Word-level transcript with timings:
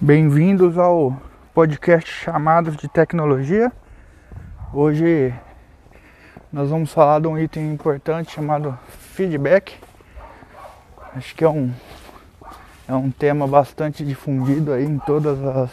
Bem-vindos 0.00 0.78
ao 0.78 1.20
podcast 1.52 2.08
Chamadas 2.08 2.76
de 2.76 2.86
Tecnologia. 2.86 3.72
Hoje 4.72 5.34
nós 6.52 6.70
vamos 6.70 6.92
falar 6.92 7.20
de 7.20 7.26
um 7.26 7.36
item 7.36 7.72
importante 7.72 8.30
chamado 8.30 8.78
feedback. 8.86 9.74
Acho 11.16 11.34
que 11.34 11.42
é 11.42 11.48
um, 11.48 11.72
é 12.86 12.94
um 12.94 13.10
tema 13.10 13.48
bastante 13.48 14.04
difundido 14.04 14.72
aí 14.72 14.84
em 14.84 15.00
todas 15.00 15.36
as 15.44 15.70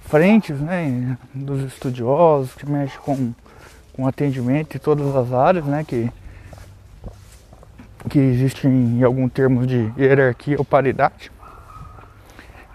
frentes, 0.00 0.60
né, 0.60 1.16
dos 1.32 1.62
estudiosos 1.62 2.54
que 2.54 2.68
mexem 2.68 3.00
com, 3.00 3.32
com 3.94 4.06
atendimento 4.06 4.76
em 4.76 4.78
todas 4.78 5.16
as 5.16 5.32
áreas, 5.32 5.64
né, 5.64 5.84
que, 5.84 6.12
que 8.10 8.18
existem 8.18 8.70
em 8.70 9.02
algum 9.02 9.26
termo 9.26 9.66
de 9.66 9.90
hierarquia 9.96 10.56
ou 10.58 10.66
paridade. 10.66 11.32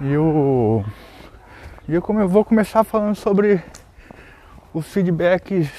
E 0.02 0.18
o 0.18 0.84
e 1.88 1.94
eu, 1.94 2.02
eu 2.08 2.30
vou 2.30 2.46
começar 2.46 2.84
falando 2.86 3.14
sobre 3.14 3.62
os 4.74 4.88
feedbacks 4.88 5.70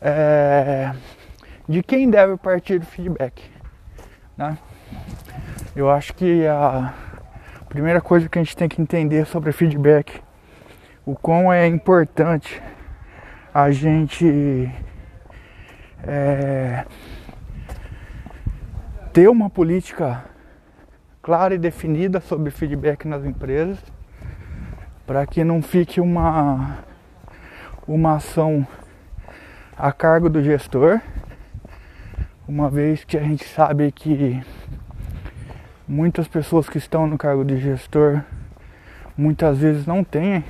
é, 0.00 0.92
de 1.68 1.82
quem 1.82 2.08
deve 2.08 2.38
partir 2.38 2.78
do 2.78 2.86
feedback. 2.86 3.50
Né? 4.36 4.56
Eu 5.76 5.90
acho 5.90 6.14
que 6.14 6.46
a 6.46 6.92
primeira 7.68 8.00
coisa 8.00 8.30
que 8.30 8.38
a 8.38 8.42
gente 8.42 8.56
tem 8.56 8.66
que 8.66 8.80
entender 8.80 9.26
sobre 9.26 9.52
feedback, 9.52 10.22
o 11.04 11.14
quão 11.14 11.52
é 11.52 11.66
importante 11.66 12.62
a 13.52 13.70
gente 13.70 14.70
é, 16.02 16.86
ter 19.12 19.28
uma 19.28 19.50
política 19.50 20.24
clara 21.22 21.54
e 21.54 21.58
definida 21.58 22.20
sobre 22.20 22.50
feedback 22.50 23.06
nas 23.06 23.24
empresas, 23.24 23.78
para 25.06 25.24
que 25.24 25.44
não 25.44 25.62
fique 25.62 26.00
uma, 26.00 26.78
uma 27.86 28.16
ação 28.16 28.66
a 29.78 29.92
cargo 29.92 30.28
do 30.28 30.42
gestor, 30.42 31.00
uma 32.48 32.68
vez 32.68 33.04
que 33.04 33.16
a 33.16 33.22
gente 33.22 33.44
sabe 33.44 33.92
que 33.92 34.42
muitas 35.86 36.26
pessoas 36.26 36.68
que 36.68 36.78
estão 36.78 37.06
no 37.06 37.16
cargo 37.16 37.44
de 37.44 37.56
gestor 37.56 38.22
muitas 39.16 39.58
vezes 39.58 39.86
não 39.86 40.02
têm 40.02 40.44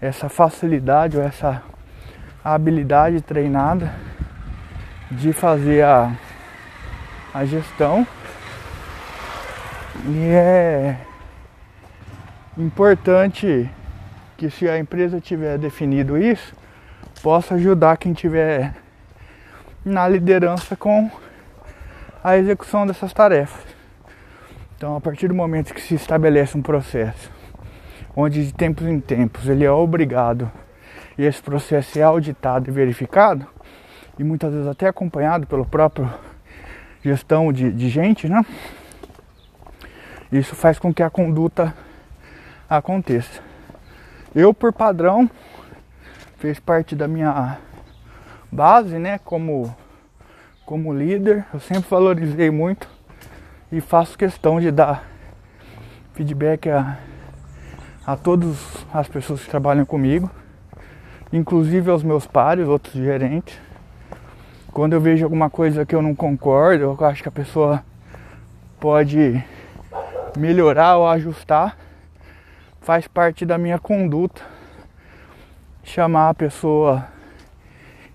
essa 0.00 0.28
facilidade 0.28 1.16
ou 1.16 1.22
essa 1.24 1.64
habilidade 2.44 3.20
treinada 3.22 3.92
de 5.10 5.32
fazer 5.32 5.82
a, 5.82 6.12
a 7.34 7.44
gestão 7.44 8.06
e 10.06 10.28
é 10.28 10.96
importante 12.56 13.68
que 14.36 14.50
se 14.50 14.68
a 14.68 14.78
empresa 14.78 15.20
tiver 15.20 15.58
definido 15.58 16.16
isso, 16.16 16.54
possa 17.22 17.54
ajudar 17.54 17.98
quem 17.98 18.12
tiver 18.12 18.74
na 19.84 20.08
liderança 20.08 20.74
com 20.74 21.10
a 22.24 22.36
execução 22.36 22.86
dessas 22.86 23.12
tarefas. 23.12 23.62
Então, 24.76 24.96
a 24.96 25.00
partir 25.00 25.28
do 25.28 25.34
momento 25.34 25.74
que 25.74 25.80
se 25.80 25.94
estabelece 25.94 26.56
um 26.56 26.62
processo, 26.62 27.30
onde 28.16 28.46
de 28.46 28.54
tempos 28.54 28.86
em 28.86 28.98
tempos 28.98 29.46
ele 29.46 29.64
é 29.64 29.70
obrigado 29.70 30.50
e 31.18 31.24
esse 31.24 31.42
processo 31.42 31.98
é 31.98 32.02
auditado 32.02 32.70
e 32.70 32.72
verificado, 32.72 33.46
e 34.18 34.24
muitas 34.24 34.52
vezes 34.52 34.66
até 34.66 34.88
acompanhado 34.88 35.46
pelo 35.46 35.66
próprio 35.66 36.10
gestão 37.02 37.52
de, 37.52 37.70
de 37.70 37.88
gente, 37.90 38.28
né? 38.28 38.44
Isso 40.32 40.54
faz 40.54 40.78
com 40.78 40.94
que 40.94 41.02
a 41.02 41.10
conduta 41.10 41.74
aconteça. 42.68 43.42
Eu, 44.34 44.54
por 44.54 44.72
padrão, 44.72 45.28
fez 46.38 46.60
parte 46.60 46.94
da 46.94 47.08
minha 47.08 47.58
base, 48.50 48.98
né, 48.98 49.18
como 49.18 49.74
como 50.70 50.94
líder, 50.94 51.44
eu 51.52 51.58
sempre 51.58 51.90
valorizei 51.90 52.48
muito 52.48 52.88
e 53.72 53.80
faço 53.80 54.16
questão 54.16 54.60
de 54.60 54.70
dar 54.70 55.04
feedback 56.12 56.70
a, 56.70 56.96
a 58.06 58.16
todas 58.16 58.56
as 58.94 59.08
pessoas 59.08 59.42
que 59.42 59.50
trabalham 59.50 59.84
comigo, 59.84 60.30
inclusive 61.32 61.90
aos 61.90 62.04
meus 62.04 62.24
pares, 62.24 62.68
outros 62.68 62.94
gerentes. 62.94 63.58
Quando 64.72 64.92
eu 64.92 65.00
vejo 65.00 65.24
alguma 65.24 65.50
coisa 65.50 65.84
que 65.84 65.92
eu 65.92 66.00
não 66.00 66.14
concordo, 66.14 66.84
eu 66.84 67.04
acho 67.04 67.20
que 67.20 67.28
a 67.28 67.32
pessoa 67.32 67.82
pode 68.78 69.42
melhorar 70.36 70.96
ou 70.96 71.08
ajustar, 71.08 71.76
faz 72.80 73.06
parte 73.06 73.44
da 73.44 73.58
minha 73.58 73.78
conduta 73.78 74.42
chamar 75.82 76.30
a 76.30 76.34
pessoa 76.34 77.06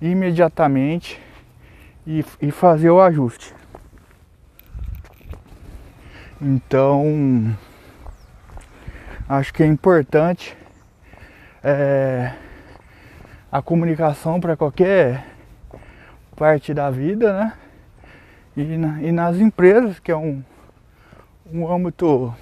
imediatamente 0.01 1.21
e, 2.05 2.23
e 2.41 2.51
fazer 2.51 2.89
o 2.89 3.01
ajuste. 3.01 3.53
Então, 6.41 7.55
acho 9.27 9.53
que 9.53 9.63
é 9.63 9.65
importante 9.65 10.55
é, 11.63 12.33
a 13.51 13.61
comunicação 13.61 14.39
para 14.39 14.55
qualquer 14.55 15.25
parte 16.35 16.73
da 16.73 16.89
vida, 16.91 17.33
né? 17.33 17.53
E, 18.55 18.77
na, 18.77 19.01
e 19.01 19.11
nas 19.11 19.37
empresas, 19.37 19.99
que 19.99 20.11
é 20.11 20.15
um, 20.15 20.43
um 21.51 21.71
âmbito 21.71 22.33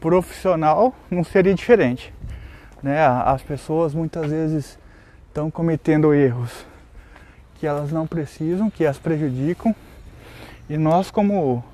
profissional 0.00 0.94
não 1.10 1.24
seria 1.24 1.54
diferente. 1.54 2.12
Né? 2.82 3.04
As 3.06 3.42
pessoas 3.42 3.94
muitas 3.94 4.30
vezes 4.30 4.78
estão 5.28 5.50
cometendo 5.50 6.14
erros 6.14 6.66
que 7.58 7.66
elas 7.66 7.90
não 7.90 8.06
precisam, 8.06 8.70
que 8.70 8.86
as 8.86 8.98
prejudicam. 8.98 9.74
E 10.68 10.76
nós 10.76 11.10
como 11.10 11.64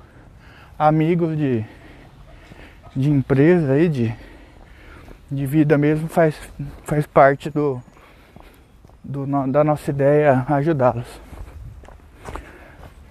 amigos 0.79 1.37
de, 1.37 1.63
de 2.95 3.09
empresa 3.09 3.73
aí, 3.73 3.87
de, 3.87 4.15
de 5.29 5.45
vida 5.45 5.77
mesmo, 5.77 6.07
faz, 6.07 6.35
faz 6.85 7.05
parte 7.05 7.49
do, 7.49 7.81
do, 9.03 9.25
da 9.51 9.63
nossa 9.63 9.91
ideia 9.91 10.45
ajudá-los. 10.47 11.21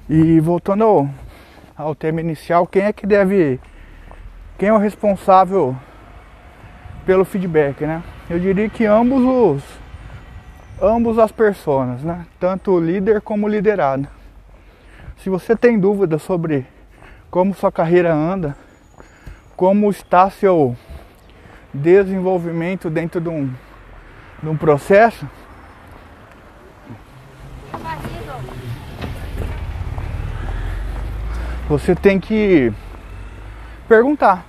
E 0.08 0.40
voltando 0.40 0.84
ao, 0.84 1.08
ao 1.76 1.94
tema 1.94 2.20
inicial, 2.20 2.66
quem 2.66 2.82
é 2.82 2.92
que 2.92 3.06
deve. 3.06 3.60
Quem 4.56 4.68
é 4.68 4.72
o 4.72 4.78
responsável 4.78 5.76
pelo 7.04 7.24
feedback, 7.24 7.84
né? 7.84 8.02
Eu 8.30 8.38
diria 8.38 8.68
que 8.68 8.86
ambos 8.86 9.22
os. 9.22 9.64
Ambos 10.80 11.18
as 11.18 11.32
pessoas, 11.32 12.02
né? 12.02 12.26
Tanto 12.38 12.72
o 12.72 12.80
líder 12.80 13.20
como 13.20 13.46
o 13.46 13.48
liderado. 13.48 14.06
Se 15.18 15.28
você 15.28 15.56
tem 15.56 15.78
dúvida 15.78 16.18
sobre 16.18 16.66
como 17.30 17.54
sua 17.54 17.72
carreira 17.72 18.12
anda, 18.12 18.56
como 19.56 19.90
está 19.90 20.30
seu 20.30 20.76
desenvolvimento 21.72 22.88
dentro 22.88 23.20
de 23.20 23.28
um, 23.28 23.50
de 24.42 24.48
um 24.48 24.56
processo, 24.56 25.28
você 31.68 31.94
tem 31.94 32.20
que 32.20 32.72
perguntar. 33.88 34.44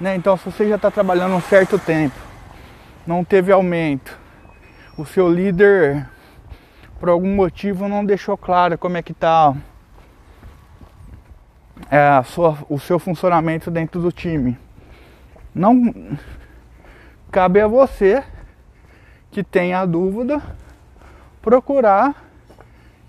Né? 0.00 0.16
Então, 0.16 0.36
se 0.36 0.44
você 0.44 0.68
já 0.68 0.76
está 0.76 0.90
trabalhando 0.90 1.34
um 1.34 1.40
certo 1.40 1.78
tempo, 1.78 2.16
não 3.06 3.22
teve 3.24 3.52
aumento, 3.52 4.18
o 4.96 5.04
seu 5.04 5.28
líder, 5.28 6.08
por 6.98 7.08
algum 7.08 7.34
motivo, 7.34 7.88
não 7.88 8.04
deixou 8.04 8.36
claro 8.36 8.78
como 8.78 8.96
é 8.96 9.02
que 9.02 9.12
está 9.12 9.54
é, 11.90 12.22
o 12.68 12.78
seu 12.78 12.98
funcionamento 12.98 13.70
dentro 13.70 14.00
do 14.00 14.10
time. 14.10 14.58
Não 15.54 16.16
cabe 17.30 17.60
a 17.60 17.66
você 17.66 18.22
que 19.30 19.42
tem 19.42 19.74
a 19.74 19.84
dúvida 19.84 20.40
procurar 21.40 22.14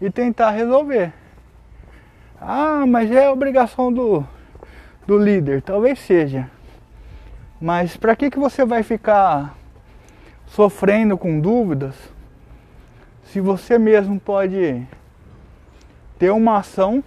e 0.02 0.10
tentar 0.10 0.52
resolver. 0.52 1.14
Ah, 2.40 2.86
mas 2.88 3.12
é 3.12 3.30
obrigação 3.30 3.92
do, 3.92 4.26
do 5.08 5.18
líder. 5.18 5.62
Talvez 5.62 6.00
seja. 6.00 6.50
Mas 7.60 7.96
para 7.96 8.16
que, 8.16 8.30
que 8.30 8.40
você 8.40 8.66
vai 8.66 8.84
ficar 8.84 9.56
sofrendo 10.48 11.18
com 11.18 11.40
dúvidas 11.40 11.96
se 13.26 13.40
você 13.40 13.80
mesmo 13.80 14.20
pode 14.20 14.86
ter 16.20 16.30
uma 16.30 16.58
ação 16.58 17.04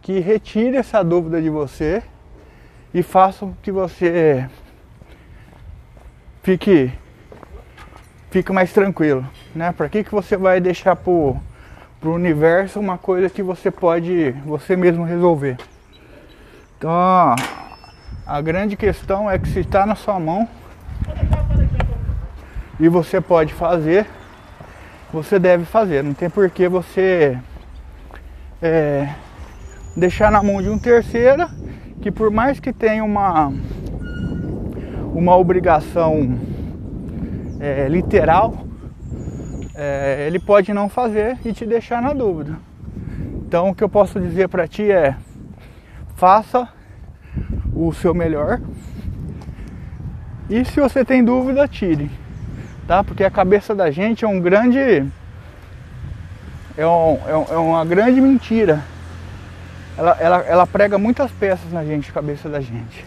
que 0.00 0.20
retire 0.20 0.76
essa 0.76 1.02
dúvida 1.02 1.42
de 1.42 1.50
você 1.50 2.02
e 2.94 3.02
faça 3.02 3.44
com 3.44 3.54
que 3.62 3.72
você 3.72 4.48
fique, 6.42 6.92
fique 8.30 8.52
mais 8.52 8.72
tranquilo, 8.72 9.28
né? 9.54 9.72
Para 9.72 9.88
que, 9.88 10.04
que 10.04 10.10
você 10.10 10.36
vai 10.36 10.60
deixar 10.60 10.96
por 10.96 11.36
para 12.00 12.10
o 12.10 12.14
universo 12.14 12.78
uma 12.78 12.96
coisa 12.96 13.28
que 13.28 13.42
você 13.42 13.70
pode 13.70 14.30
você 14.44 14.76
mesmo 14.76 15.04
resolver. 15.04 15.56
Então 16.76 17.34
A 18.26 18.40
grande 18.42 18.76
questão 18.76 19.30
é 19.30 19.38
que 19.38 19.48
se 19.48 19.60
está 19.60 19.86
na 19.86 19.94
sua 19.94 20.20
mão 20.20 20.46
e 22.78 22.86
você 22.88 23.20
pode 23.20 23.54
fazer, 23.54 24.06
você 25.10 25.38
deve 25.38 25.64
fazer. 25.64 26.04
Não 26.04 26.12
tem 26.12 26.28
por 26.28 26.48
que 26.50 26.68
você 26.68 27.38
é, 28.60 29.08
deixar 29.96 30.30
na 30.30 30.42
mão 30.42 30.60
de 30.60 30.68
um 30.68 30.78
terceiro 30.78 31.48
que 32.02 32.10
por 32.10 32.30
mais 32.30 32.60
que 32.60 32.72
tenha 32.72 33.02
uma 33.02 33.50
uma 35.14 35.34
obrigação 35.36 36.38
é, 37.58 37.88
literal, 37.88 38.67
é, 39.80 40.26
ele 40.26 40.40
pode 40.40 40.72
não 40.72 40.88
fazer 40.88 41.38
e 41.44 41.52
te 41.52 41.64
deixar 41.64 42.02
na 42.02 42.12
dúvida. 42.12 42.58
Então 43.46 43.70
o 43.70 43.74
que 43.74 43.84
eu 43.84 43.88
posso 43.88 44.18
dizer 44.18 44.48
para 44.48 44.66
ti 44.66 44.90
é 44.90 45.14
faça 46.16 46.68
o 47.72 47.92
seu 47.92 48.12
melhor. 48.12 48.60
E 50.50 50.64
se 50.64 50.80
você 50.80 51.04
tem 51.04 51.24
dúvida, 51.24 51.68
tire. 51.68 52.10
Tá? 52.88 53.04
Porque 53.04 53.22
a 53.22 53.30
cabeça 53.30 53.72
da 53.72 53.88
gente 53.88 54.24
é 54.24 54.28
um 54.28 54.40
grande. 54.40 55.06
É, 56.76 56.86
um, 56.86 57.18
é, 57.28 57.56
uma 57.56 57.84
grande 57.84 58.20
mentira. 58.20 58.82
Ela, 59.96 60.16
ela, 60.18 60.36
ela 60.38 60.66
prega 60.66 60.98
muitas 60.98 61.30
peças 61.30 61.72
na 61.72 61.84
gente, 61.84 62.12
cabeça 62.12 62.48
da 62.48 62.60
gente. 62.60 63.04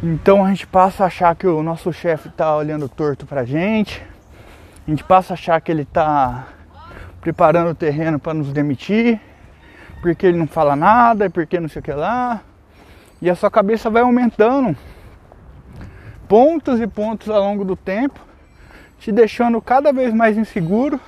Então 0.00 0.44
a 0.44 0.48
gente 0.48 0.66
passa 0.66 1.04
a 1.04 1.06
achar 1.08 1.34
que 1.34 1.46
o 1.46 1.62
nosso 1.62 1.92
chefe 1.92 2.28
está 2.28 2.56
olhando 2.56 2.88
torto 2.88 3.26
pra 3.26 3.44
gente. 3.44 4.00
A 4.86 4.90
gente 4.90 5.04
passa 5.04 5.32
a 5.32 5.34
achar 5.34 5.60
que 5.60 5.70
ele 5.70 5.82
está 5.82 6.48
preparando 7.20 7.70
o 7.70 7.74
terreno 7.74 8.18
para 8.18 8.34
nos 8.34 8.52
demitir, 8.52 9.20
porque 10.00 10.26
ele 10.26 10.38
não 10.38 10.46
fala 10.46 10.74
nada, 10.74 11.28
porque 11.28 11.60
não 11.60 11.68
sei 11.68 11.80
o 11.80 11.82
que 11.82 11.92
lá. 11.92 12.40
E 13.20 13.28
a 13.28 13.34
sua 13.34 13.50
cabeça 13.50 13.90
vai 13.90 14.02
aumentando 14.02 14.76
pontos 16.26 16.80
e 16.80 16.86
pontos 16.86 17.28
ao 17.28 17.40
longo 17.40 17.64
do 17.64 17.76
tempo, 17.76 18.20
te 18.98 19.12
deixando 19.12 19.60
cada 19.60 19.92
vez 19.92 20.14
mais 20.14 20.38
inseguro. 20.38 20.98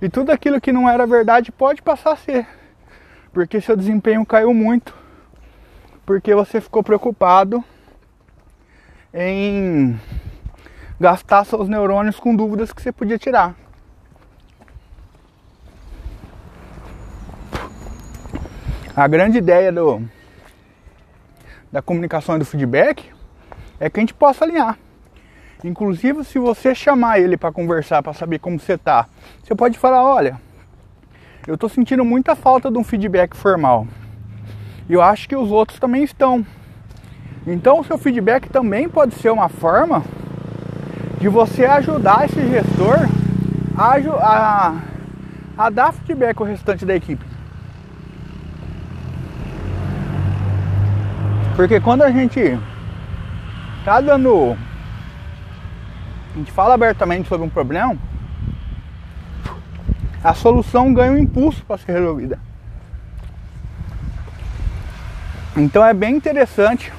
E 0.00 0.08
tudo 0.08 0.30
aquilo 0.30 0.60
que 0.60 0.72
não 0.72 0.88
era 0.88 1.06
verdade 1.06 1.50
pode 1.50 1.82
passar 1.82 2.12
a 2.12 2.16
ser, 2.16 2.46
porque 3.32 3.60
seu 3.60 3.76
desempenho 3.76 4.26
caiu 4.26 4.52
muito, 4.52 4.94
porque 6.04 6.34
você 6.34 6.60
ficou 6.60 6.82
preocupado 6.82 7.64
em 9.14 9.98
gastar 11.00 11.44
seus 11.44 11.68
neurônios 11.68 12.18
com 12.18 12.34
dúvidas 12.34 12.72
que 12.72 12.82
você 12.82 12.92
podia 12.92 13.18
tirar. 13.18 13.54
A 18.94 19.08
grande 19.08 19.38
ideia 19.38 19.72
do, 19.72 20.02
da 21.72 21.80
comunicação 21.80 22.36
e 22.36 22.38
do 22.38 22.44
feedback 22.44 23.10
é 23.80 23.88
que 23.88 23.98
a 23.98 24.02
gente 24.02 24.12
possa 24.12 24.44
alinhar. 24.44 24.78
Inclusive, 25.64 26.24
se 26.24 26.38
você 26.38 26.74
chamar 26.74 27.18
ele 27.18 27.36
para 27.36 27.52
conversar, 27.52 28.02
para 28.02 28.12
saber 28.12 28.38
como 28.38 28.58
você 28.58 28.76
tá, 28.76 29.06
você 29.42 29.54
pode 29.54 29.78
falar: 29.78 30.04
olha, 30.04 30.38
eu 31.46 31.54
estou 31.54 31.68
sentindo 31.68 32.04
muita 32.04 32.36
falta 32.36 32.70
de 32.70 32.76
um 32.76 32.84
feedback 32.84 33.36
formal. 33.36 33.86
E 34.88 34.92
eu 34.92 35.00
acho 35.00 35.28
que 35.28 35.36
os 35.36 35.50
outros 35.50 35.78
também 35.78 36.04
estão. 36.04 36.44
Então, 37.46 37.80
o 37.80 37.84
seu 37.84 37.96
feedback 37.96 38.48
também 38.48 38.88
pode 38.88 39.14
ser 39.14 39.30
uma 39.30 39.48
forma 39.48 40.04
de 41.22 41.28
você 41.28 41.64
ajudar 41.64 42.24
esse 42.24 42.48
gestor 42.50 42.96
a, 43.78 43.94
a, 44.18 44.74
a 45.56 45.70
dar 45.70 45.92
feedback 45.92 46.36
ao 46.40 46.44
restante 46.44 46.84
da 46.84 46.96
equipe. 46.96 47.24
Porque 51.54 51.78
quando 51.78 52.02
a 52.02 52.10
gente 52.10 52.58
tá 53.84 54.00
dando. 54.00 54.58
A 56.34 56.38
gente 56.38 56.50
fala 56.50 56.74
abertamente 56.74 57.28
sobre 57.28 57.46
um 57.46 57.50
problema, 57.50 57.96
a 60.24 60.34
solução 60.34 60.92
ganha 60.92 61.12
um 61.12 61.18
impulso 61.18 61.64
para 61.64 61.78
ser 61.78 61.92
resolvida. 61.92 62.36
Então 65.56 65.84
é 65.84 65.94
bem 65.94 66.16
interessante 66.16 66.92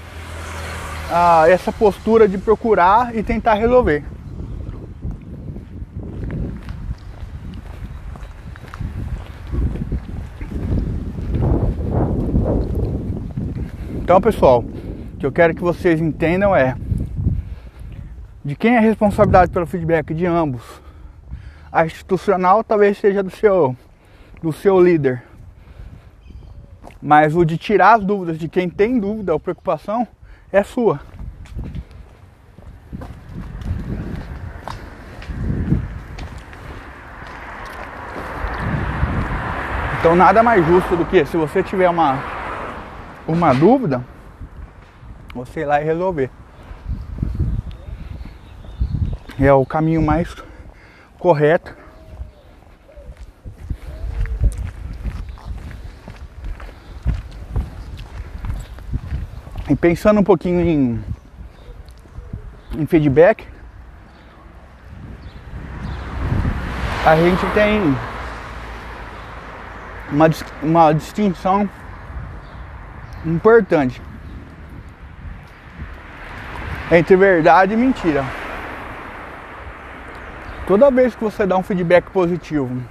ah, 1.12 1.44
essa 1.50 1.74
postura 1.74 2.26
de 2.26 2.38
procurar 2.38 3.14
e 3.14 3.22
tentar 3.22 3.56
resolver. 3.56 4.13
Então, 14.04 14.20
pessoal, 14.20 14.60
o 14.60 15.18
que 15.18 15.26
eu 15.26 15.32
quero 15.32 15.56
que 15.56 15.62
vocês 15.62 16.02
entendam 16.02 16.54
é 16.54 16.76
de 18.44 18.54
quem 18.54 18.76
é 18.76 18.78
a 18.78 18.82
responsabilidade 18.82 19.50
pelo 19.50 19.66
feedback 19.66 20.14
de 20.14 20.26
ambos. 20.26 20.62
A 21.72 21.86
institucional 21.86 22.66
talvez 22.66 22.98
seja 22.98 23.24
do 23.24 23.30
seu 23.30 23.74
do 24.42 24.52
seu 24.52 24.78
líder. 24.78 25.24
Mas 27.02 27.34
o 27.34 27.46
de 27.46 27.58
tirar 27.58 27.94
as 27.94 28.04
dúvidas 28.04 28.38
de 28.38 28.50
quem 28.50 28.70
tem 28.70 29.00
dúvida 29.00 29.32
ou 29.32 29.40
preocupação 29.40 30.06
é 30.52 30.64
sua. 30.64 31.00
Então 39.98 40.14
nada 40.14 40.44
mais 40.44 40.68
justo 40.68 40.98
do 40.98 41.06
que 41.06 41.24
se 41.26 41.38
você 41.38 41.64
tiver 41.64 41.90
uma 41.90 42.33
uma 43.28 43.54
dúvida, 43.54 44.04
você 45.34 45.62
ir 45.62 45.66
lá 45.66 45.82
e 45.82 45.86
resolver. 45.86 46.30
É 49.40 49.52
o 49.52 49.66
caminho 49.66 50.02
mais 50.02 50.34
correto. 51.18 51.76
E 59.70 59.76
pensando 59.76 60.20
um 60.20 60.24
pouquinho 60.24 60.60
em, 60.60 61.04
em 62.78 62.86
feedback, 62.86 63.48
a 67.06 67.16
gente 67.16 67.46
tem 67.54 67.96
uma, 70.12 70.30
uma 70.62 70.94
distinção 70.94 71.70
importante 73.26 74.02
entre 76.92 77.16
verdade 77.16 77.74
e 77.74 77.78
mentira. 77.78 78.24
Toda 80.68 80.92
vez 80.92 81.16
que 81.16 81.24
você 81.24 81.46
dá 81.46 81.58
um 81.58 81.64
feedback 81.64 82.10
positivo, 82.12 82.82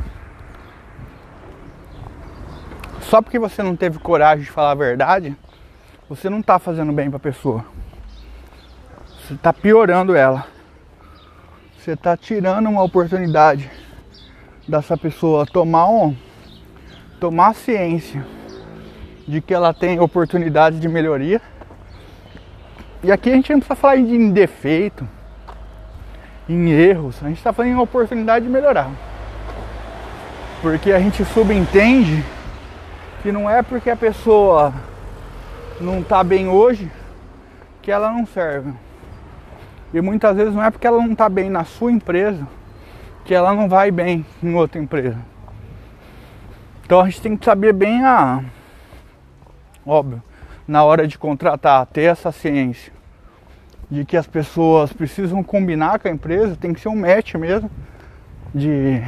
só 3.01 3.23
porque 3.23 3.39
você 3.39 3.63
não 3.63 3.77
teve 3.77 3.99
coragem 3.99 4.45
de 4.45 4.51
falar 4.51 4.73
a 4.73 4.75
verdade, 4.75 5.37
você 6.09 6.29
não 6.29 6.41
está 6.41 6.59
fazendo 6.59 6.93
bem 6.93 7.09
para 7.09 7.17
a 7.17 7.21
pessoa. 7.21 7.65
Você 9.21 9.35
está 9.35 9.53
piorando 9.53 10.15
ela. 10.15 10.47
Você 11.79 11.93
está 11.93 12.17
tirando 12.17 12.69
uma 12.69 12.83
oportunidade 12.83 13.71
dessa 14.69 14.97
pessoa 14.97 15.47
tomar 15.47 15.89
um, 15.89 16.17
tomar 17.19 17.55
ciência 17.55 18.25
de 19.27 19.41
que 19.41 19.55
ela 19.55 19.73
tem 19.73 20.01
oportunidades 20.01 20.81
de 20.81 20.89
melhoria. 20.89 21.41
E 23.03 23.11
aqui 23.11 23.31
a 23.31 23.35
gente 23.35 23.53
não 23.53 23.59
precisa 23.59 23.77
falar 23.77 23.97
em 23.97 24.31
defeito, 24.31 25.09
em 26.49 26.71
erros, 26.71 27.17
a 27.23 27.29
gente 27.29 27.39
está 27.39 27.53
falando 27.53 27.73
em 27.73 27.79
oportunidade 27.79 28.45
de 28.45 28.51
melhorar. 28.51 28.91
Porque 30.61 30.93
a 30.93 30.99
gente 31.01 31.25
subentende 31.25 32.25
que 33.23 33.33
não 33.33 33.49
é 33.49 33.63
porque 33.63 33.91
a 33.91 33.97
pessoa 33.97 34.73
não 35.81 36.01
está 36.01 36.23
bem 36.23 36.49
hoje 36.49 36.91
que 37.81 37.91
ela 37.91 38.11
não 38.13 38.25
serve. 38.27 38.73
E 39.93 40.01
muitas 40.01 40.37
vezes 40.37 40.55
não 40.55 40.63
é 40.63 40.71
porque 40.71 40.87
ela 40.87 40.99
não 40.99 41.13
está 41.13 41.29
bem 41.29 41.51
na 41.51 41.65
sua 41.65 41.91
empresa 41.91 42.47
que 43.25 43.35
ela 43.35 43.53
não 43.55 43.69
vai 43.69 43.91
bem 43.91 44.25
em 44.43 44.55
outra 44.55 44.81
empresa. 44.81 45.19
Então 46.85 47.01
a 47.01 47.05
gente 47.05 47.21
tem 47.21 47.37
que 47.37 47.45
saber 47.45 47.73
bem 47.73 48.05
a 48.05 48.43
óbvio, 49.87 50.23
na 50.67 50.85
hora 50.85 51.07
de 51.07 51.19
contratar, 51.19 51.87
ter 51.87 52.03
essa 52.03 52.31
ciência 52.31 52.93
de 53.91 54.05
que 54.05 54.17
as 54.17 54.27
pessoas 54.27 54.93
precisam 54.93 55.43
combinar 55.43 55.99
com 55.99 56.09
a 56.09 56.11
empresa, 56.11 56.57
tem 56.57 56.73
que 56.73 56.81
ser 56.81 56.89
um 56.89 56.97
match 56.97 57.35
mesmo 57.35 57.71
de, 58.55 59.03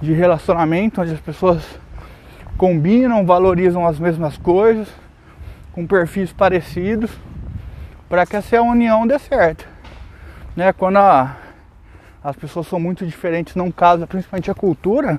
de 0.00 0.12
relacionamento, 0.12 1.00
onde 1.00 1.12
as 1.12 1.20
pessoas 1.20 1.64
combinam, 2.56 3.26
valorizam 3.26 3.86
as 3.86 3.98
mesmas 3.98 4.36
coisas, 4.36 4.88
com 5.72 5.86
perfis 5.86 6.32
parecidos, 6.32 7.10
para 8.08 8.24
que 8.24 8.36
essa 8.36 8.60
união 8.62 9.06
dê 9.06 9.18
certo. 9.18 9.66
Né? 10.54 10.72
Quando 10.72 10.98
a, 10.98 11.36
as 12.22 12.36
pessoas 12.36 12.66
são 12.66 12.78
muito 12.78 13.04
diferentes, 13.04 13.54
não 13.56 13.70
casa, 13.70 14.06
principalmente 14.06 14.50
a 14.50 14.54
cultura, 14.54 15.18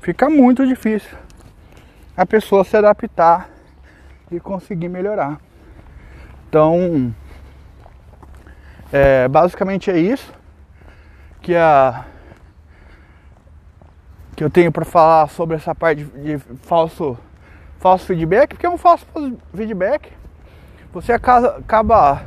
fica 0.00 0.30
muito 0.30 0.66
difícil 0.66 1.16
a 2.18 2.26
pessoa 2.26 2.64
se 2.64 2.76
adaptar 2.76 3.48
e 4.30 4.40
conseguir 4.40 4.88
melhorar. 4.88 5.38
Então, 6.48 7.14
é, 8.92 9.28
basicamente 9.28 9.90
é 9.90 9.98
isso 9.98 10.32
que 11.40 11.54
a 11.54 12.04
que 14.34 14.44
eu 14.44 14.48
tenho 14.48 14.70
para 14.70 14.84
falar 14.84 15.28
sobre 15.28 15.56
essa 15.56 15.74
parte 15.74 16.04
de, 16.04 16.38
falso 16.62 17.18
falso 17.80 18.06
feedback, 18.06 18.50
porque 18.50 18.66
é 18.66 18.70
um 18.70 18.78
falso 18.78 19.04
feedback. 19.52 20.12
Você 20.92 21.12
acaba, 21.12 21.56
acaba 21.58 22.22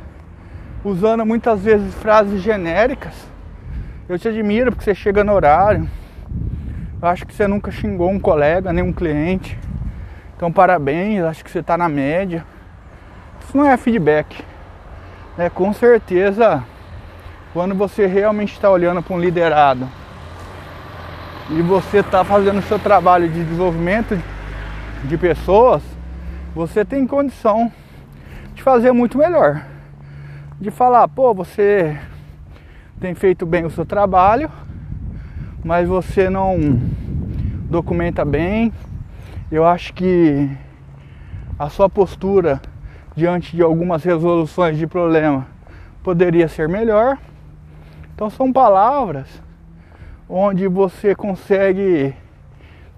usando 0.84 1.24
muitas 1.24 1.62
vezes 1.62 1.94
frases 1.94 2.42
genéricas. 2.42 3.14
Eu 4.08 4.18
te 4.18 4.28
admiro 4.28 4.70
porque 4.70 4.84
você 4.84 4.94
chega 4.94 5.24
no 5.24 5.32
horário. 5.32 5.88
Eu 7.00 7.08
acho 7.08 7.26
que 7.26 7.34
você 7.34 7.46
nunca 7.46 7.70
xingou 7.70 8.10
um 8.10 8.20
colega, 8.20 8.72
nem 8.72 8.84
um 8.84 8.92
cliente. 8.92 9.58
Então 10.42 10.50
parabéns, 10.50 11.22
acho 11.22 11.44
que 11.44 11.50
você 11.52 11.60
está 11.60 11.78
na 11.78 11.88
média. 11.88 12.44
Isso 13.40 13.56
não 13.56 13.64
é 13.64 13.76
feedback. 13.76 14.44
É 15.38 15.48
com 15.48 15.72
certeza 15.72 16.64
quando 17.52 17.76
você 17.76 18.06
realmente 18.06 18.52
está 18.52 18.68
olhando 18.68 19.00
para 19.00 19.14
um 19.14 19.20
liderado 19.20 19.88
e 21.48 21.62
você 21.62 21.98
está 21.98 22.24
fazendo 22.24 22.58
o 22.58 22.62
seu 22.62 22.76
trabalho 22.76 23.28
de 23.28 23.44
desenvolvimento 23.44 24.20
de 25.04 25.16
pessoas, 25.16 25.80
você 26.52 26.84
tem 26.84 27.06
condição 27.06 27.70
de 28.52 28.64
fazer 28.64 28.90
muito 28.90 29.16
melhor. 29.16 29.64
De 30.60 30.72
falar, 30.72 31.06
pô, 31.06 31.32
você 31.32 31.96
tem 33.00 33.14
feito 33.14 33.46
bem 33.46 33.64
o 33.64 33.70
seu 33.70 33.86
trabalho, 33.86 34.50
mas 35.64 35.88
você 35.88 36.28
não 36.28 36.80
documenta 37.70 38.24
bem. 38.24 38.72
Eu 39.52 39.66
acho 39.66 39.92
que 39.92 40.48
a 41.58 41.68
sua 41.68 41.86
postura 41.86 42.58
diante 43.14 43.54
de 43.54 43.60
algumas 43.60 44.02
resoluções 44.02 44.78
de 44.78 44.86
problema 44.86 45.46
poderia 46.02 46.48
ser 46.48 46.70
melhor. 46.70 47.18
Então 48.14 48.30
são 48.30 48.50
palavras 48.50 49.28
onde 50.26 50.66
você 50.66 51.14
consegue 51.14 52.16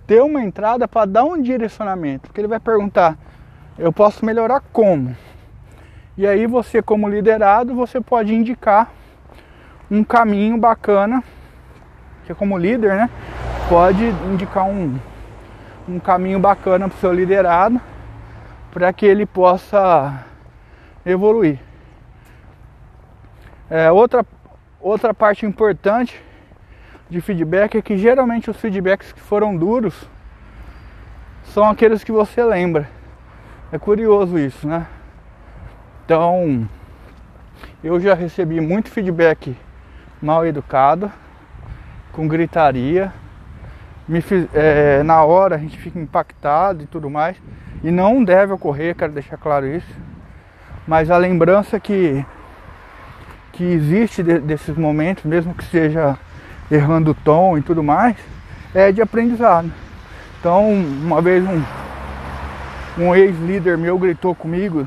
ter 0.07 0.23
uma 0.23 0.45
entrada 0.45 0.87
para 0.87 1.07
dar 1.07 1.25
um 1.25 1.43
direcionamento, 1.43 2.29
porque 2.29 2.41
ele 2.41 2.47
vai 2.47 2.61
perguntar: 2.61 3.19
eu 3.77 3.93
posso 3.93 4.25
melhorar 4.25 4.63
como? 4.73 5.17
E 6.17 6.25
aí 6.25 6.47
você 6.47 6.81
como 6.81 7.09
liderado, 7.09 7.75
você 7.75 8.01
pode 8.01 8.33
indicar 8.33 8.93
um 9.91 10.05
caminho 10.05 10.57
bacana, 10.57 11.21
que 12.25 12.33
como 12.33 12.57
líder, 12.57 12.95
né? 12.95 13.11
Pode 13.69 14.05
indicar 14.33 14.65
um, 14.67 14.97
um 15.89 15.99
caminho 15.99 16.39
bacana 16.39 16.89
para 16.89 16.97
o 16.97 17.01
seu 17.01 17.13
liderado 17.13 17.81
para 18.71 18.93
que 18.93 19.07
ele 19.07 19.25
possa 19.25 20.25
evoluir. 21.07 21.59
É, 23.71 23.91
outra, 23.91 24.27
outra 24.81 25.15
parte 25.15 25.47
importante 25.47 26.21
de 27.09 27.21
feedback 27.21 27.77
é 27.77 27.83
que 27.83 27.97
geralmente 27.97 28.51
os 28.51 28.57
feedbacks 28.57 29.13
que 29.13 29.21
foram 29.21 29.57
duros 29.57 30.09
são 31.45 31.69
aqueles 31.69 32.03
que 32.03 32.11
você 32.11 32.43
lembra. 32.43 32.89
É 33.71 33.79
curioso 33.79 34.39
isso, 34.39 34.67
né? 34.67 34.87
Então, 36.05 36.69
eu 37.83 38.01
já 38.01 38.15
recebi 38.15 38.61
muito 38.61 38.91
feedback 38.91 39.57
mal 40.21 40.47
educado, 40.47 41.13
com 42.13 42.27
gritaria. 42.27 43.13
Me 44.07 44.23
é, 44.53 45.03
na 45.03 45.25
hora 45.25 45.57
a 45.57 45.59
gente 45.59 45.79
fica 45.79 45.99
impactado 45.99 46.83
e 46.83 46.87
tudo 46.87 47.09
mais. 47.09 47.37
E 47.83 47.91
não 47.91 48.23
deve 48.23 48.53
ocorrer, 48.53 48.95
quero 48.95 49.13
deixar 49.13 49.37
claro 49.37 49.67
isso. 49.67 49.89
Mas 50.87 51.11
a 51.11 51.17
lembrança 51.17 51.81
que, 51.81 52.25
que 53.53 53.65
existe 53.65 54.23
de, 54.23 54.39
desses 54.39 54.77
momentos, 54.77 55.25
mesmo 55.25 55.55
que 55.55 55.65
seja 55.65 56.19
errando 56.71 57.13
o 57.13 57.15
tom 57.15 57.57
e 57.57 57.63
tudo 57.63 57.83
mais, 57.83 58.17
é 58.75 58.93
de 58.93 59.01
aprendizado. 59.01 59.73
Então, 60.39 60.71
uma 60.71 61.23
vez 61.23 61.43
um, 61.47 61.63
um 62.99 63.15
ex-líder 63.15 63.79
meu 63.79 63.99
gritou 63.99 64.35
comigo, 64.35 64.87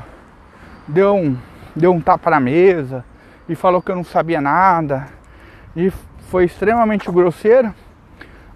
deu 0.86 1.16
um, 1.16 1.36
deu 1.74 1.92
um 1.92 2.00
tapa 2.00 2.30
na 2.30 2.38
mesa 2.38 3.04
e 3.48 3.56
falou 3.56 3.82
que 3.82 3.90
eu 3.90 3.96
não 3.96 4.04
sabia 4.04 4.40
nada. 4.40 5.06
E 5.76 5.92
foi 6.30 6.44
extremamente 6.44 7.10
grosseiro, 7.10 7.74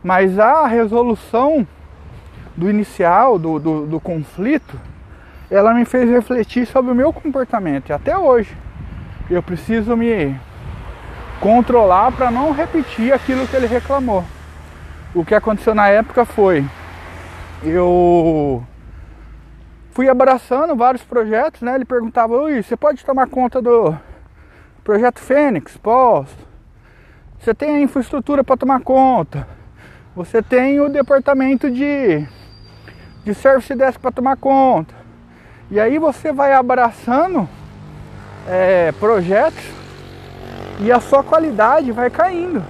mas 0.03 0.39
a 0.39 0.67
resolução 0.67 1.67
do 2.57 2.69
inicial, 2.69 3.39
do, 3.39 3.59
do, 3.59 3.87
do 3.87 4.01
conflito, 4.01 4.79
ela 5.51 5.75
me 5.75 5.85
fez 5.85 6.09
refletir 6.09 6.67
sobre 6.67 6.93
o 6.93 6.95
meu 6.95 7.13
comportamento. 7.13 7.91
E 7.91 7.93
até 7.93 8.17
hoje 8.17 8.57
eu 9.31 9.43
preciso 9.43 9.97
me 9.97 10.39
controlar 11.41 12.13
para 12.13 12.31
não 12.31 12.53
repetir 12.53 13.13
aquilo 13.13 13.47
que 13.47 13.57
ele 13.57 13.67
reclamou. 13.67 14.25
O 15.15 15.25
que 15.25 15.35
aconteceu 15.35 15.75
na 15.75 15.89
época 15.89 16.25
foi 16.25 16.65
eu 17.63 18.65
fui 19.93 20.09
abraçando 20.09 20.75
vários 20.75 21.05
projetos, 21.05 21.63
né? 21.63 21.75
Ele 21.75 21.85
perguntava, 21.85 22.35
Ui, 22.35 22.63
você 22.63 22.77
pode 22.77 23.05
tomar 23.05 23.29
conta 23.29 23.63
do 23.63 23.97
projeto 24.83 25.21
Fênix? 25.21 25.77
Posso. 25.77 26.37
Você 27.39 27.55
tem 27.55 27.77
a 27.77 27.81
infraestrutura 27.81 28.43
para 28.43 28.57
tomar 28.57 28.81
conta. 28.81 29.47
Você 30.15 30.43
tem 30.43 30.79
o 30.79 30.91
departamento 30.91 31.71
de, 31.71 32.27
de 33.25 33.35
Service 33.35 33.75
Desk 33.75 33.99
para 33.99 34.13
tomar 34.13 34.37
conta. 34.37 34.95
E 35.71 35.81
aí 35.81 35.99
você 35.99 36.31
vai 36.31 36.53
abraçando 36.53 37.49
é, 38.47 38.93
projetos 38.93 39.65
e 40.81 40.93
a 40.93 41.01
sua 41.01 41.23
qualidade 41.23 41.91
vai 41.93 42.11
caindo. 42.11 42.63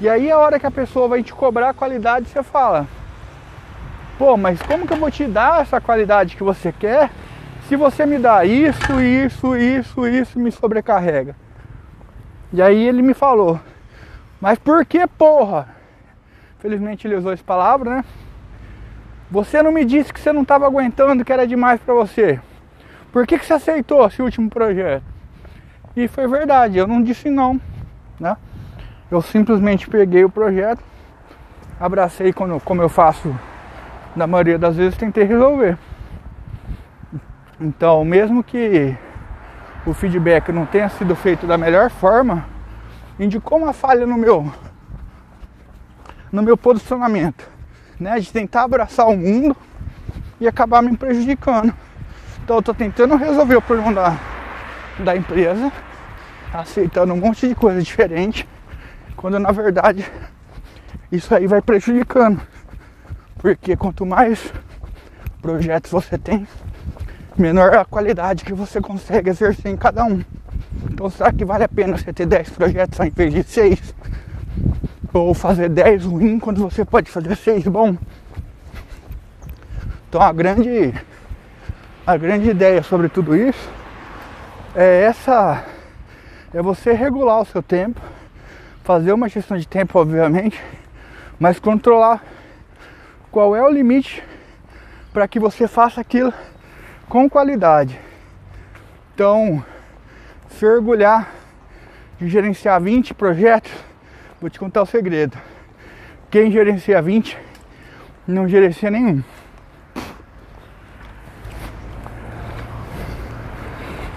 E 0.00 0.08
aí 0.08 0.30
a 0.30 0.38
hora 0.38 0.58
que 0.58 0.64
a 0.64 0.70
pessoa 0.70 1.08
vai 1.08 1.22
te 1.22 1.34
cobrar 1.34 1.70
a 1.70 1.74
qualidade, 1.74 2.26
você 2.30 2.42
fala: 2.42 2.88
"Pô, 4.16 4.34
mas 4.38 4.62
como 4.62 4.86
que 4.86 4.94
eu 4.94 4.98
vou 4.98 5.10
te 5.10 5.26
dar 5.26 5.60
essa 5.60 5.78
qualidade 5.78 6.36
que 6.36 6.42
você 6.42 6.72
quer 6.72 7.10
se 7.68 7.76
você 7.76 8.06
me 8.06 8.18
dá 8.18 8.46
isso, 8.46 8.98
isso, 8.98 9.54
isso, 9.54 10.06
isso 10.08 10.38
me 10.38 10.50
sobrecarrega?" 10.50 11.36
E 12.50 12.62
aí 12.62 12.88
ele 12.88 13.02
me 13.02 13.12
falou: 13.12 13.60
"Mas 14.40 14.58
por 14.58 14.86
que, 14.86 15.06
porra?" 15.06 15.79
Felizmente 16.60 17.06
ele 17.06 17.16
usou 17.16 17.32
essa 17.32 17.42
palavra, 17.42 17.96
né? 17.96 18.04
Você 19.30 19.62
não 19.62 19.72
me 19.72 19.84
disse 19.84 20.12
que 20.12 20.20
você 20.20 20.30
não 20.32 20.42
estava 20.42 20.66
aguentando, 20.66 21.24
que 21.24 21.32
era 21.32 21.46
demais 21.46 21.80
para 21.80 21.94
você. 21.94 22.38
Por 23.10 23.26
que, 23.26 23.38
que 23.38 23.46
você 23.46 23.54
aceitou 23.54 24.06
esse 24.06 24.20
último 24.20 24.50
projeto? 24.50 25.02
E 25.96 26.06
foi 26.06 26.28
verdade, 26.28 26.76
eu 26.76 26.86
não 26.86 27.02
disse 27.02 27.30
não, 27.30 27.58
né? 28.18 28.36
Eu 29.10 29.22
simplesmente 29.22 29.88
peguei 29.88 30.22
o 30.22 30.30
projeto, 30.30 30.82
abracei 31.80 32.32
quando, 32.32 32.60
como 32.60 32.82
eu 32.82 32.88
faço 32.88 33.34
na 34.14 34.26
maioria 34.26 34.58
das 34.58 34.76
vezes, 34.76 34.98
tentei 34.98 35.24
resolver. 35.24 35.78
Então, 37.58 38.04
mesmo 38.04 38.44
que 38.44 38.94
o 39.86 39.94
feedback 39.94 40.52
não 40.52 40.66
tenha 40.66 40.88
sido 40.90 41.16
feito 41.16 41.46
da 41.46 41.56
melhor 41.56 41.88
forma, 41.90 42.44
indicou 43.18 43.58
uma 43.58 43.72
falha 43.72 44.06
no 44.06 44.18
meu 44.18 44.52
no 46.32 46.42
meu 46.42 46.56
posicionamento, 46.56 47.48
né, 47.98 48.18
de 48.18 48.32
tentar 48.32 48.64
abraçar 48.64 49.06
o 49.06 49.16
mundo 49.16 49.56
e 50.40 50.48
acabar 50.48 50.82
me 50.82 50.96
prejudicando. 50.96 51.74
Então 52.42 52.56
eu 52.56 52.62
tô 52.62 52.74
tentando 52.74 53.16
resolver 53.16 53.56
o 53.56 53.62
problema 53.62 53.92
da 53.92 54.30
da 55.04 55.16
empresa, 55.16 55.72
aceitando 56.52 57.12
um 57.12 57.16
monte 57.16 57.48
de 57.48 57.54
coisa 57.54 57.80
diferente, 57.82 58.48
quando 59.16 59.38
na 59.38 59.52
verdade 59.52 60.10
isso 61.10 61.34
aí 61.34 61.46
vai 61.46 61.60
prejudicando. 61.60 62.40
Porque 63.38 63.76
quanto 63.76 64.04
mais 64.04 64.52
projetos 65.40 65.90
você 65.90 66.18
tem, 66.18 66.46
menor 67.36 67.74
a 67.74 67.84
qualidade 67.84 68.44
que 68.44 68.52
você 68.52 68.80
consegue 68.80 69.30
exercer 69.30 69.72
em 69.72 69.76
cada 69.76 70.04
um. 70.04 70.22
Então 70.90 71.08
será 71.08 71.32
que 71.32 71.44
vale 71.44 71.64
a 71.64 71.68
pena 71.68 71.96
você 71.96 72.12
ter 72.12 72.26
10 72.26 72.50
projetos 72.50 73.00
ao 73.00 73.06
invés 73.06 73.32
de 73.32 73.42
6? 73.42 73.94
Ou 75.12 75.34
fazer 75.34 75.68
10 75.68 76.04
ruim 76.04 76.38
quando 76.38 76.62
você 76.62 76.84
pode 76.84 77.10
fazer 77.10 77.36
6 77.36 77.64
bom? 77.64 77.96
Então 80.08 80.20
a 80.20 80.32
grande 80.32 80.94
a 82.06 82.16
grande 82.16 82.50
ideia 82.50 82.82
sobre 82.82 83.08
tudo 83.08 83.36
isso 83.36 83.70
é 84.74 85.02
essa 85.02 85.64
é 86.52 86.60
você 86.60 86.92
regular 86.92 87.40
o 87.40 87.44
seu 87.44 87.62
tempo, 87.62 88.00
fazer 88.82 89.12
uma 89.12 89.28
gestão 89.28 89.56
de 89.56 89.68
tempo, 89.68 89.98
obviamente, 89.98 90.60
mas 91.38 91.60
controlar 91.60 92.24
qual 93.30 93.54
é 93.54 93.62
o 93.62 93.70
limite 93.70 94.22
para 95.12 95.28
que 95.28 95.38
você 95.38 95.68
faça 95.68 96.00
aquilo 96.00 96.32
com 97.08 97.30
qualidade. 97.30 97.98
Então, 99.14 99.64
se 100.50 100.66
orgulhar 100.66 101.30
de 102.18 102.28
gerenciar 102.28 102.80
20 102.80 103.14
projetos, 103.14 103.72
vou 104.40 104.48
te 104.48 104.58
contar 104.58 104.82
o 104.82 104.86
segredo. 104.86 105.36
Quem 106.30 106.50
gerencia 106.50 107.02
20 107.02 107.36
não 108.26 108.48
gerencia 108.48 108.90
nenhum. 108.90 109.22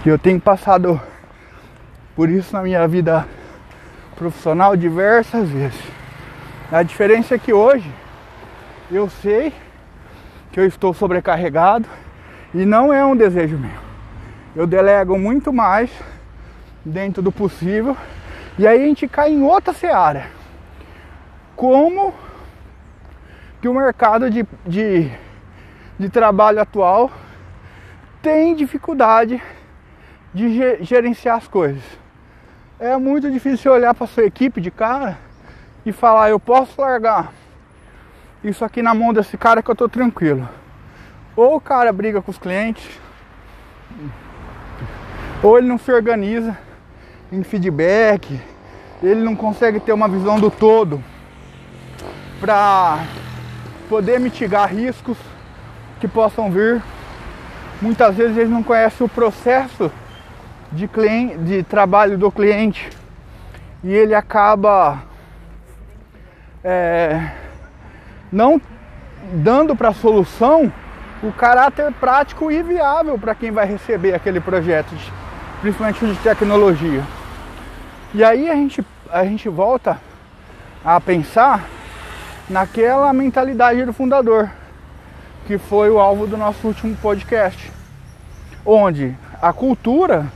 Que 0.01 0.10
eu 0.10 0.18
tenho 0.18 0.39
passado 0.39 1.01
por 2.15 2.30
isso 2.30 2.53
na 2.53 2.62
minha 2.62 2.88
vida 2.88 3.27
profissional 4.15 4.77
diversas 4.77 5.50
vezes. 5.50 5.82
A 6.72 6.84
diferença 6.84 7.36
é 7.36 7.39
que 7.39 7.51
hoje 7.51 7.89
eu 8.92 9.10
sei 9.10 9.53
que 10.51 10.60
eu 10.60 10.65
estou 10.65 10.94
sobrecarregado 10.94 11.88
e 12.53 12.65
não 12.65 12.94
é 12.94 13.03
um 13.03 13.15
desejo 13.15 13.58
meu. 13.58 13.84
Eu 14.56 14.68
delego 14.68 15.18
muito 15.18 15.51
mais 15.51 15.89
dentro 16.86 17.22
do 17.22 17.32
possível 17.32 17.98
e 18.57 18.67
aí 18.67 18.83
a 18.83 18.88
gente 18.88 19.07
cai 19.07 19.31
em 19.31 19.43
outra 19.43 19.74
seara. 19.74 20.27
Como 21.55 22.13
que 23.62 23.67
o 23.67 23.74
mercado 23.74 24.29
de, 24.29 24.45
de, 24.65 25.12
de 25.98 26.10
trabalho 26.10 26.62
atual 26.62 27.10
tem 28.22 28.53
dificuldade 28.55 29.41
de 30.33 30.83
gerenciar 30.83 31.38
as 31.38 31.48
coisas. 31.48 31.83
É 32.79 32.98
muito 32.98 33.31
difícil 33.31 33.72
olhar 33.72 33.93
para 33.93 34.07
sua 34.07 34.25
equipe 34.25 34.60
de 34.60 34.69
cara 34.69 35.17
e 35.86 35.91
falar, 35.91 36.29
eu 36.29 36.39
posso 36.39 36.81
largar 36.81 37.31
isso 38.43 38.65
aqui 38.65 38.81
na 38.81 38.93
mão 38.93 39.13
desse 39.13 39.38
cara 39.38 39.63
que 39.63 39.72
eu 39.72 39.75
tô 39.75 39.88
tranquilo. 39.88 40.48
Ou 41.36 41.55
o 41.55 41.62
cara 41.62 41.91
briga 41.93 42.22
com 42.22 42.31
os 42.31 42.38
clientes, 42.38 43.00
ou 45.41 45.57
ele 45.57 45.67
não 45.67 45.77
se 45.77 45.91
organiza 45.91 46.57
em 47.34 47.44
feedback, 47.44 48.40
ele 49.02 49.22
não 49.22 49.36
consegue 49.36 49.80
ter 49.80 49.92
uma 49.92 50.08
visão 50.08 50.40
do 50.40 50.52
todo 50.52 51.04
para 52.40 53.00
poder 53.90 54.20
mitigar 54.20 54.70
riscos 54.74 55.18
que 56.00 56.08
possam 56.08 56.52
vir. 56.52 56.82
Muitas 57.82 58.16
vezes 58.16 58.38
ele 58.38 58.50
não 58.50 58.62
conhece 58.62 59.04
o 59.04 59.10
processo 59.10 59.92
de, 60.72 60.88
cliente, 60.88 61.38
de 61.40 61.63
trabalho 61.63 62.18
do 62.18 62.32
cliente 62.32 62.90
e 63.84 63.92
ele 63.92 64.13
acaba 64.13 65.04
é, 66.63 67.32
não 68.32 68.62
dando 69.34 69.75
para 69.75 69.90
a 69.90 69.94
solução 69.94 70.72
o 71.22 71.32
caráter 71.32 71.92
prático 71.94 72.52
e 72.52 72.62
viável 72.62 73.18
para 73.18 73.34
quem 73.34 73.52
vai 73.52 73.66
receber 73.66 74.13
aquele 74.13 74.40
projeto, 74.40 74.94
principalmente 75.62 76.06
de 76.06 76.16
tecnologia. 76.18 77.02
E 78.15 78.24
aí 78.24 78.48
a 78.48 78.53
gente, 78.53 78.86
a 79.10 79.25
gente 79.25 79.50
volta 79.50 80.00
a 80.86 81.01
pensar 81.01 81.67
naquela 82.48 83.12
mentalidade 83.12 83.84
do 83.84 83.91
fundador, 83.91 84.51
que 85.48 85.58
foi 85.58 85.89
o 85.89 86.00
alvo 86.00 86.27
do 86.27 86.38
nosso 86.38 86.67
último 86.67 86.96
podcast, 86.98 87.72
onde 88.63 89.17
a 89.41 89.51
cultura, 89.51 90.27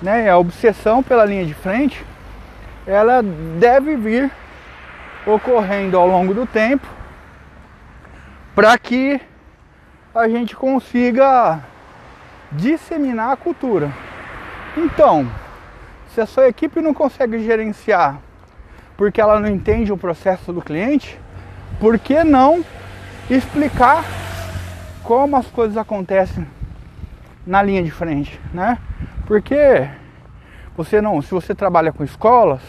né, 0.00 0.30
a 0.30 0.38
obsessão 0.38 1.02
pela 1.02 1.24
linha 1.24 1.44
de 1.44 1.54
frente, 1.54 2.06
ela 2.86 3.20
deve 3.58 3.96
vir 3.96 4.30
ocorrendo 5.26 5.98
ao 5.98 6.06
longo 6.06 6.32
do 6.32 6.46
tempo 6.46 6.86
para 8.54 8.78
que 8.78 9.20
a 10.14 10.28
gente 10.28 10.54
consiga 10.54 11.58
disseminar 12.52 13.32
a 13.32 13.36
cultura. 13.36 13.90
Então, 14.76 15.28
se 16.14 16.20
a 16.20 16.26
sua 16.26 16.48
equipe 16.48 16.80
não 16.80 16.92
consegue 16.92 17.42
gerenciar 17.42 18.20
porque 18.96 19.20
ela 19.20 19.40
não 19.40 19.48
entende 19.48 19.92
o 19.92 19.96
processo 19.96 20.52
do 20.52 20.62
cliente, 20.62 21.18
por 21.80 21.98
que 21.98 22.22
não 22.22 22.64
explicar 23.28 24.04
como 25.02 25.36
as 25.36 25.46
coisas 25.46 25.76
acontecem 25.76 26.46
na 27.46 27.62
linha 27.62 27.82
de 27.82 27.90
frente, 27.90 28.40
né? 28.54 28.78
Porque 29.26 29.88
você 30.76 31.00
não, 31.00 31.20
se 31.20 31.30
você 31.30 31.54
trabalha 31.54 31.92
com 31.92 32.04
escolas, 32.04 32.60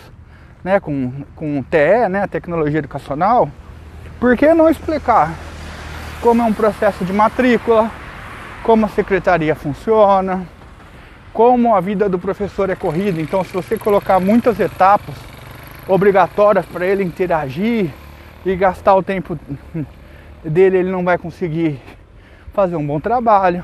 né, 0.64 0.80
com, 0.80 1.12
com 1.36 1.62
TE, 1.62 2.10
né, 2.10 2.26
tecnologia 2.26 2.80
educacional, 2.80 3.50
por 4.20 4.36
que 4.36 4.54
não 4.54 4.70
explicar 4.70 5.32
como 6.22 6.42
é 6.42 6.46
um 6.46 6.54
processo 6.54 7.04
de 7.06 7.14
matrícula, 7.14 7.92
como 8.64 8.86
a 8.86 8.90
secretaria 8.90 9.54
funciona, 9.54 10.48
como 11.34 11.76
a 11.76 11.82
vida 11.82 12.08
do 12.08 12.20
professor 12.20 12.70
é 12.70 12.76
corrida. 12.76 13.20
Então, 13.20 13.44
se 13.44 13.52
você 13.52 13.78
colocar 13.78 14.20
muitas 14.20 14.60
etapas 14.60 15.16
obrigatórias 15.88 16.66
para 16.66 16.86
ele 16.86 17.04
interagir 17.04 17.92
e 18.46 18.56
gastar 18.56 18.96
o 18.96 19.04
tempo 19.04 19.38
dele, 20.46 20.78
ele 20.78 20.92
não 20.92 21.04
vai 21.04 21.18
conseguir 21.18 21.82
fazer 22.54 22.76
um 22.76 22.86
bom 22.86 23.00
trabalho. 23.00 23.64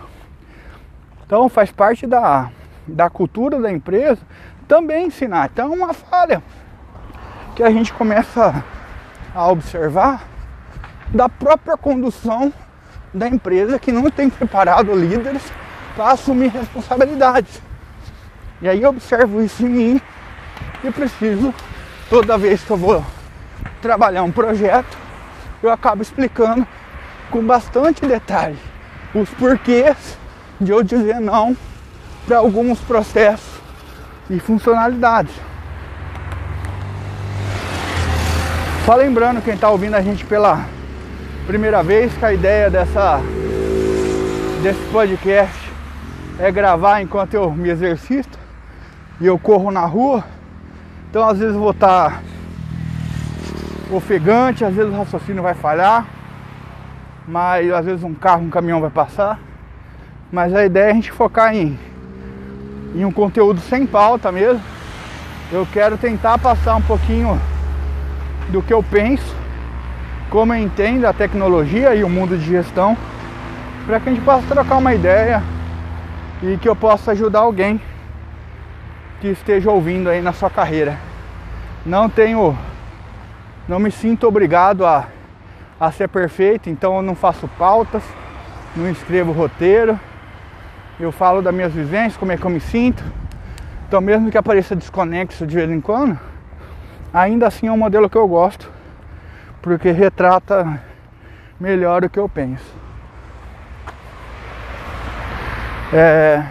Então, 1.26 1.48
faz 1.48 1.72
parte 1.72 2.08
da, 2.08 2.50
da 2.88 3.10
cultura 3.10 3.60
da 3.60 3.72
empresa 3.72 4.22
também 4.68 5.08
ensinar. 5.08 5.50
Então, 5.54 5.72
é 5.72 5.76
uma 5.76 5.94
falha 5.94 6.42
que 7.56 7.62
a 7.62 7.70
gente 7.70 7.94
começa 7.94 8.64
a 9.34 9.48
observar 9.48 10.28
da 11.10 11.30
própria 11.30 11.78
condução 11.78 12.52
da 13.14 13.28
empresa 13.28 13.80
que 13.80 13.92
não 13.92 14.10
tem 14.10 14.30
preparado 14.30 14.94
líderes 14.96 15.52
para 16.00 16.14
assumir 16.14 16.48
responsabilidades. 16.48 17.62
E 18.62 18.70
aí 18.70 18.82
eu 18.82 18.90
observo 18.90 19.42
isso 19.42 19.66
em 19.66 19.70
mim 19.70 20.02
e 20.82 20.90
preciso, 20.92 21.54
toda 22.10 22.38
vez 22.38 22.64
que 22.64 22.72
eu 22.72 22.78
vou 22.78 23.06
trabalhar 23.82 24.24
um 24.24 24.32
projeto, 24.32 24.98
eu 25.62 25.70
acabo 25.70 26.02
explicando 26.02 26.66
com 27.30 27.46
bastante 27.46 28.06
detalhe 28.06 28.58
os 29.14 29.30
porquês 29.32 30.18
de 30.62 30.72
eu 30.72 30.82
dizer 30.84 31.20
não 31.20 31.56
para 32.26 32.38
alguns 32.38 32.80
processos 32.80 33.60
e 34.30 34.40
funcionalidades. 34.40 35.36
Só 38.86 38.96
lembrando 38.96 39.44
quem 39.44 39.56
está 39.56 39.70
ouvindo 39.70 39.96
a 39.96 40.02
gente 40.02 40.24
pela 40.24 40.66
primeira 41.46 41.84
vez 41.84 42.14
que 42.14 42.24
a 42.24 42.32
ideia 42.32 42.70
dessa 42.70 43.20
desse 44.64 44.82
podcast 44.94 45.69
é 46.40 46.50
gravar 46.50 47.02
enquanto 47.02 47.34
eu 47.34 47.52
me 47.52 47.70
exercito 47.70 48.40
e 49.20 49.26
eu 49.26 49.38
corro 49.38 49.70
na 49.70 49.86
rua. 49.86 50.24
Então 51.10 51.28
às 51.28 51.38
vezes 51.38 51.56
vou 51.56 51.72
estar 51.72 52.12
tá 52.12 52.22
ofegante, 53.92 54.64
às 54.64 54.74
vezes 54.74 54.92
o 54.92 54.98
raciocínio 54.98 55.44
vai 55.44 55.54
falhar, 55.54 56.06
mas 57.28 57.70
às 57.72 57.86
vezes 57.86 58.04
um 58.04 58.14
carro, 58.14 58.44
um 58.44 58.50
caminhão 58.50 58.80
vai 58.80 58.90
passar. 58.90 59.38
Mas 60.32 60.56
a 60.56 60.66
ideia 60.66 60.88
é 60.88 60.92
a 60.92 60.94
gente 60.94 61.12
focar 61.12 61.54
em, 61.54 61.78
em 62.96 63.04
um 63.04 63.12
conteúdo 63.12 63.60
sem 63.60 63.86
pauta 63.86 64.32
mesmo. 64.32 64.62
Eu 65.52 65.68
quero 65.74 65.98
tentar 65.98 66.38
passar 66.38 66.76
um 66.76 66.82
pouquinho 66.82 67.40
do 68.50 68.62
que 68.62 68.74
eu 68.74 68.82
penso 68.82 69.36
como 70.30 70.54
eu 70.54 70.60
entendo 70.60 71.06
a 71.06 71.12
tecnologia 71.12 71.96
e 71.96 72.04
o 72.04 72.10
mundo 72.10 72.38
de 72.38 72.46
gestão, 72.46 72.96
para 73.88 74.00
que 74.00 74.10
a 74.10 74.14
gente 74.14 74.24
possa 74.24 74.46
trocar 74.48 74.78
uma 74.78 74.94
ideia 74.94 75.42
e 76.42 76.58
que 76.58 76.68
eu 76.68 76.76
possa 76.76 77.12
ajudar 77.12 77.40
alguém 77.40 77.82
que 79.20 79.28
esteja 79.28 79.70
ouvindo 79.70 80.10
aí 80.10 80.22
na 80.22 80.32
sua 80.32 80.50
carreira. 80.50 80.98
Não 81.86 82.10
tenho, 82.10 82.58
não 83.68 83.80
me 83.80 83.92
sinto 83.92 84.28
obrigado 84.28 84.86
a, 84.86 85.08
a 85.80 85.92
ser 85.92 86.08
perfeito, 86.08 86.70
então 86.70 86.96
eu 86.96 87.02
não 87.02 87.16
faço 87.16 87.48
pautas, 87.58 88.04
não 88.76 88.90
escrevo 88.90 89.32
roteiro, 89.32 90.00
eu 91.00 91.12
falo 91.12 91.42
das 91.42 91.54
minhas 91.54 91.74
vivências, 91.74 92.18
como 92.18 92.32
é 92.32 92.38
que 92.38 92.46
eu 92.46 92.50
me 92.50 92.60
sinto. 92.60 93.04
Então 93.88 94.00
mesmo 94.00 94.30
que 94.30 94.38
apareça 94.38 94.76
desconexo 94.76 95.46
de 95.46 95.56
vez 95.56 95.70
em 95.70 95.82
quando, 95.82 96.20
ainda 97.14 97.48
assim 97.48 97.68
é 97.68 97.72
um 97.72 97.78
modelo 97.78 98.10
que 98.10 98.18
eu 98.18 98.28
gosto 98.28 98.80
porque 99.62 99.92
retrata 99.92 100.82
melhor 101.60 102.04
o 102.04 102.10
que 102.10 102.20
eu 102.20 102.30
penso. 102.30 102.74
É, 105.92 106.44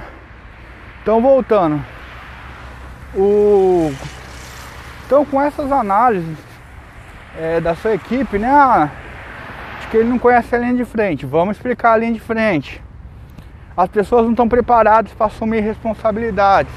então 1.00 1.20
voltando, 1.20 1.80
o, 3.14 3.92
então 5.06 5.24
com 5.24 5.40
essas 5.40 5.70
análises 5.70 6.36
é, 7.38 7.60
da 7.60 7.76
sua 7.76 7.94
equipe, 7.94 8.36
né? 8.36 8.50
Ah, 8.50 8.88
que 9.90 9.96
ele 9.96 10.08
não 10.08 10.18
conhece 10.18 10.54
a 10.54 10.58
linha 10.58 10.74
de 10.74 10.84
frente, 10.84 11.24
vamos 11.24 11.56
explicar 11.56 11.92
a 11.92 11.96
linha 11.96 12.12
de 12.12 12.20
frente. 12.20 12.82
As 13.76 13.88
pessoas 13.88 14.24
não 14.24 14.32
estão 14.32 14.48
preparadas 14.48 15.12
para 15.12 15.26
assumir 15.26 15.60
responsabilidades. 15.60 16.72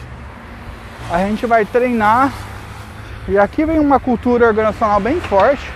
A 1.12 1.17
gente 1.17 1.45
vai 1.45 1.65
treinar 1.65 2.32
e 3.28 3.38
aqui 3.38 3.65
vem 3.65 3.80
uma 3.80 4.00
cultura 4.00 4.47
organizacional 4.47 5.00
bem 5.00 5.19
forte 5.19 5.67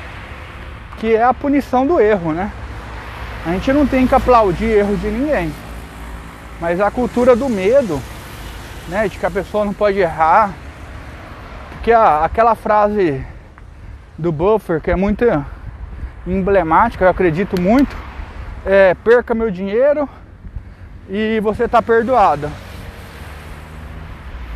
que 0.98 1.16
é 1.16 1.24
a 1.24 1.34
punição 1.34 1.86
do 1.86 2.00
erro, 2.00 2.32
né? 2.32 2.52
A 3.46 3.52
gente 3.52 3.74
não 3.74 3.86
tem 3.86 4.08
que 4.08 4.16
aplaudir 4.16 4.66
erro 4.66 4.96
de 4.96 5.08
ninguém. 5.08 5.65
Mas 6.60 6.80
a 6.80 6.90
cultura 6.90 7.36
do 7.36 7.50
medo, 7.50 8.02
né, 8.88 9.08
de 9.08 9.18
que 9.18 9.26
a 9.26 9.32
pessoa 9.32 9.66
não 9.66 9.74
pode 9.74 10.00
errar, 10.00 10.54
porque 11.72 11.92
a, 11.92 12.24
aquela 12.24 12.56
frase 12.56 13.26
do 14.18 14.32
Buffer, 14.32 14.82
que 14.82 14.90
é 14.90 14.96
muito 14.96 15.26
emblemática, 16.26 17.06
eu 17.06 17.10
acredito 17.10 17.62
muito, 17.62 17.96
é 18.66 18.94
perca 18.96 19.36
meu 19.36 19.52
dinheiro 19.52 20.10
e 21.10 21.40
você 21.42 21.66
está 21.66 21.82
perdoada. 21.82 22.50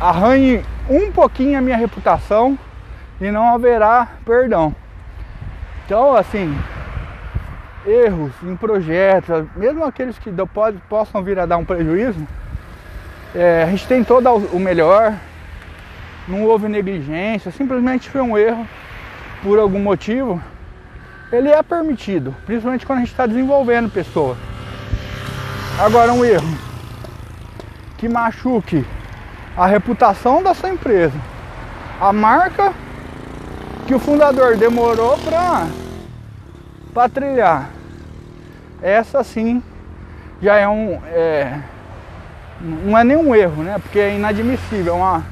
arranhe 0.00 0.64
um 0.88 1.12
pouquinho 1.12 1.58
a 1.58 1.62
minha 1.62 1.76
reputação 1.76 2.58
e 3.20 3.30
não 3.30 3.54
haverá 3.54 4.08
perdão. 4.24 4.74
Então, 5.84 6.16
assim, 6.16 6.58
erros 7.86 8.32
em 8.42 8.56
projetos, 8.56 9.46
mesmo 9.56 9.84
aqueles 9.84 10.18
que 10.18 10.30
pode, 10.52 10.78
possam 10.88 11.22
vir 11.22 11.38
a 11.38 11.46
dar 11.46 11.56
um 11.56 11.64
prejuízo, 11.64 12.26
é, 13.34 13.62
a 13.62 13.66
gente 13.70 13.86
tentou 13.86 14.20
dar 14.20 14.32
o 14.32 14.58
melhor, 14.58 15.14
não 16.26 16.44
houve 16.44 16.68
negligência, 16.68 17.50
simplesmente 17.50 18.10
foi 18.10 18.20
um 18.20 18.36
erro 18.36 18.66
por 19.42 19.58
algum 19.58 19.78
motivo. 19.78 20.42
Ele 21.32 21.48
é 21.48 21.62
permitido, 21.62 22.34
principalmente 22.44 22.84
quando 22.84 22.98
a 22.98 23.02
gente 23.02 23.12
está 23.12 23.26
desenvolvendo 23.26 23.90
pessoa. 23.90 24.36
Agora 25.78 26.12
um 26.12 26.24
erro 26.24 26.58
que 27.96 28.08
machuque 28.08 28.84
a 29.56 29.66
reputação 29.66 30.42
da 30.42 30.54
sua 30.54 30.70
empresa, 30.70 31.18
a 32.00 32.12
marca 32.12 32.72
que 33.86 33.94
o 33.94 33.98
fundador 33.98 34.56
demorou 34.56 35.16
para 35.18 35.66
para 36.90 37.08
trilhar. 37.08 37.70
Essa 38.82 39.22
sim 39.22 39.62
já 40.42 40.56
é 40.56 40.68
um 40.68 41.00
é, 41.06 41.60
não 42.60 42.96
é 42.96 43.04
nenhum 43.04 43.34
erro, 43.34 43.62
né? 43.62 43.78
Porque 43.78 43.98
é 43.98 44.16
inadmissível, 44.16 44.94
é 44.94 44.96
uma, 44.96 45.24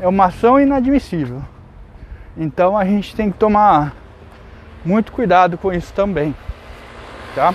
é 0.00 0.08
uma 0.08 0.24
ação 0.26 0.58
inadmissível. 0.58 1.42
Então 2.36 2.76
a 2.76 2.84
gente 2.84 3.14
tem 3.14 3.30
que 3.30 3.38
tomar 3.38 3.94
muito 4.84 5.12
cuidado 5.12 5.56
com 5.56 5.72
isso 5.72 5.92
também, 5.92 6.34
tá? 7.34 7.54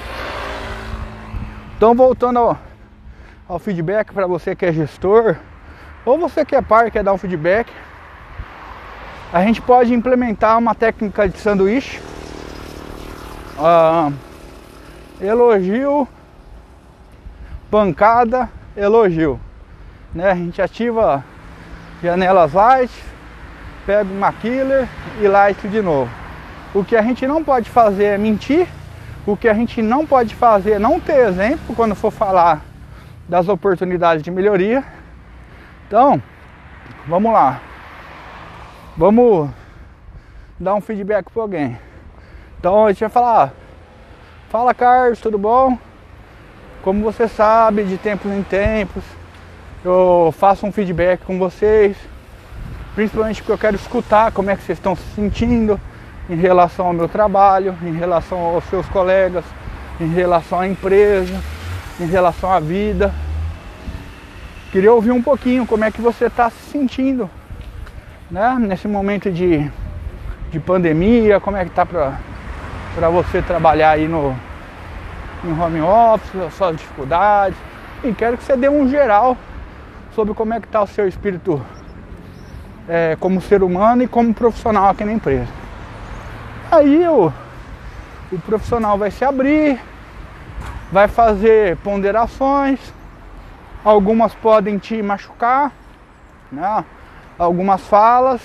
Então 1.76 1.94
voltando 1.94 2.40
ao, 2.40 2.58
ao 3.48 3.60
feedback 3.60 4.14
para 4.14 4.26
você 4.26 4.56
que 4.56 4.66
é 4.66 4.72
gestor 4.72 5.36
ou 6.06 6.18
você 6.18 6.46
que 6.46 6.56
é 6.56 6.62
pai 6.62 6.90
quer 6.90 7.04
dar 7.04 7.14
um 7.14 7.18
feedback, 7.18 7.72
a 9.32 9.42
gente 9.44 9.62
pode 9.62 9.94
implementar 9.94 10.58
uma 10.58 10.74
técnica 10.74 11.28
de 11.28 11.38
sanduíche, 11.38 12.02
uh, 13.60 14.14
elogio, 15.22 16.08
pancada, 17.70 18.50
elogio. 18.76 19.40
Né? 20.14 20.32
A 20.32 20.36
gente 20.36 20.62
ativa 20.62 21.24
janelas 22.02 22.54
light, 22.54 22.92
pega 23.86 24.10
uma 24.12 24.32
killer 24.32 24.88
e 25.22 25.28
light 25.28 25.68
de 25.68 25.82
novo. 25.82 26.10
O 26.74 26.84
que 26.84 26.96
a 26.96 27.02
gente 27.02 27.28
não 27.28 27.44
pode 27.44 27.70
fazer 27.70 28.06
é 28.06 28.18
mentir, 28.18 28.68
o 29.26 29.36
que 29.36 29.48
a 29.48 29.54
gente 29.54 29.82
não 29.82 30.06
pode 30.06 30.34
fazer 30.34 30.74
é 30.74 30.80
não 30.80 31.00
ter 31.00 31.28
exemplo 31.28 31.76
quando 31.76 31.96
for 31.96 32.12
falar 32.12 32.62
das 33.28 33.48
oportunidades 33.48 34.24
de 34.24 34.32
melhoria. 34.32 34.84
Então, 35.88 36.22
vamos 37.08 37.32
lá. 37.32 37.60
Vamos 38.96 39.50
dar 40.60 40.76
um 40.76 40.82
feedback 40.82 41.30
para 41.32 41.42
alguém. 41.42 41.89
Então 42.60 42.86
a 42.86 42.92
gente 42.92 43.00
vai 43.00 43.10
falar, 43.10 43.54
fala 44.50 44.74
Carlos, 44.74 45.22
tudo 45.22 45.38
bom? 45.38 45.78
Como 46.84 47.02
você 47.02 47.26
sabe, 47.26 47.86
de 47.86 47.98
tempos 47.98 48.30
em 48.30 48.44
tempos, 48.44 49.02
eu 49.84 50.34
faço 50.38 50.66
um 50.66 50.72
feedback 50.72 51.22
com 51.24 51.40
vocês, 51.40 51.96
principalmente 52.96 53.42
porque 53.42 53.54
eu 53.54 53.58
quero 53.58 53.78
escutar 53.78 54.34
como 54.34 54.50
é 54.50 54.58
que 54.58 54.64
vocês 54.64 54.78
estão 54.78 54.94
se 54.94 55.04
sentindo 55.16 55.80
em 56.30 56.36
relação 56.36 56.88
ao 56.88 56.94
meu 56.94 57.08
trabalho, 57.08 57.78
em 57.82 57.94
relação 57.94 58.38
aos 58.38 58.66
seus 58.66 58.86
colegas, 58.88 59.46
em 59.98 60.10
relação 60.10 60.60
à 60.60 60.68
empresa, 60.68 61.40
em 61.98 62.08
relação 62.08 62.52
à 62.52 62.60
vida. 62.60 63.14
Queria 64.70 64.92
ouvir 64.92 65.12
um 65.12 65.24
pouquinho 65.24 65.66
como 65.66 65.86
é 65.86 65.92
que 65.92 66.02
você 66.02 66.26
está 66.26 66.50
se 66.50 66.72
sentindo, 66.72 67.30
né? 68.30 68.58
Nesse 68.60 68.86
momento 68.86 69.32
de, 69.32 69.72
de 70.52 70.60
pandemia, 70.60 71.40
como 71.40 71.56
é 71.56 71.64
que 71.64 71.72
tá 71.72 71.86
para 71.86 72.20
você 73.08 73.42
trabalhar 73.42 73.92
aí 73.92 74.08
no 74.08 74.36
em 75.44 75.58
home 75.58 75.82
office, 75.82 76.36
as 76.42 76.54
suas 76.54 76.76
dificuldades. 76.76 77.58
E 78.04 78.14
quero 78.14 78.38
que 78.38 78.44
você 78.44 78.58
dê 78.58 78.70
um 78.70 78.90
geral 78.90 79.38
sobre 80.14 80.34
como 80.34 80.54
é 80.54 80.60
que 80.60 80.66
está 80.66 80.82
o 80.82 80.88
seu 80.88 81.08
espírito 81.08 81.64
é, 82.88 83.16
como 83.20 83.40
ser 83.40 83.64
humano 83.64 84.04
e 84.04 84.08
como 84.08 84.34
profissional 84.34 84.90
aqui 84.90 85.06
na 85.06 85.14
empresa. 85.14 85.48
Aí 86.72 87.08
o, 87.08 87.32
o 88.32 88.40
profissional 88.40 88.98
vai 88.98 89.12
se 89.12 89.24
abrir, 89.24 89.80
vai 90.92 91.08
fazer 91.08 91.78
ponderações, 91.78 92.80
algumas 93.84 94.34
podem 94.34 94.78
te 94.78 95.02
machucar, 95.02 95.72
né? 96.52 96.84
algumas 97.38 97.82
falas, 97.82 98.42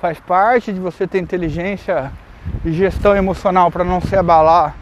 faz 0.00 0.18
parte 0.20 0.72
de 0.72 0.80
você 0.80 1.06
ter 1.06 1.18
inteligência 1.18 2.12
e 2.64 2.72
gestão 2.72 3.16
emocional 3.16 3.70
para 3.70 3.84
não 3.84 4.00
se 4.00 4.16
abalar 4.16 4.74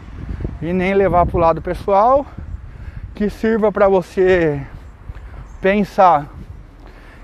e 0.61 0.73
nem 0.73 0.93
levar 0.93 1.25
para 1.25 1.37
o 1.37 1.39
lado 1.39 1.61
pessoal, 1.61 2.25
que 3.13 3.29
sirva 3.29 3.71
para 3.71 3.87
você 3.87 4.61
pensar 5.61 6.27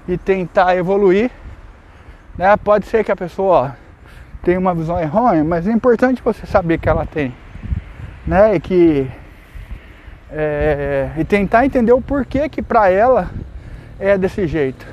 e 0.07 0.17
tentar 0.17 0.75
evoluir. 0.75 1.31
Né? 2.37 2.55
Pode 2.57 2.85
ser 2.85 3.03
que 3.03 3.11
a 3.11 3.15
pessoa 3.15 3.75
tenha 4.43 4.59
uma 4.59 4.73
visão 4.73 4.99
errônea, 4.99 5.43
mas 5.43 5.67
é 5.67 5.71
importante 5.71 6.21
você 6.23 6.45
saber 6.45 6.77
que 6.77 6.89
ela 6.89 7.05
tem. 7.05 7.33
Né? 8.25 8.55
E 8.55 8.59
que 8.59 9.11
é, 10.31 11.11
e 11.17 11.23
tentar 11.23 11.65
entender 11.65 11.93
o 11.93 12.01
porquê 12.01 12.49
que 12.49 12.61
para 12.61 12.89
ela 12.89 13.29
é 13.99 14.17
desse 14.17 14.47
jeito. 14.47 14.85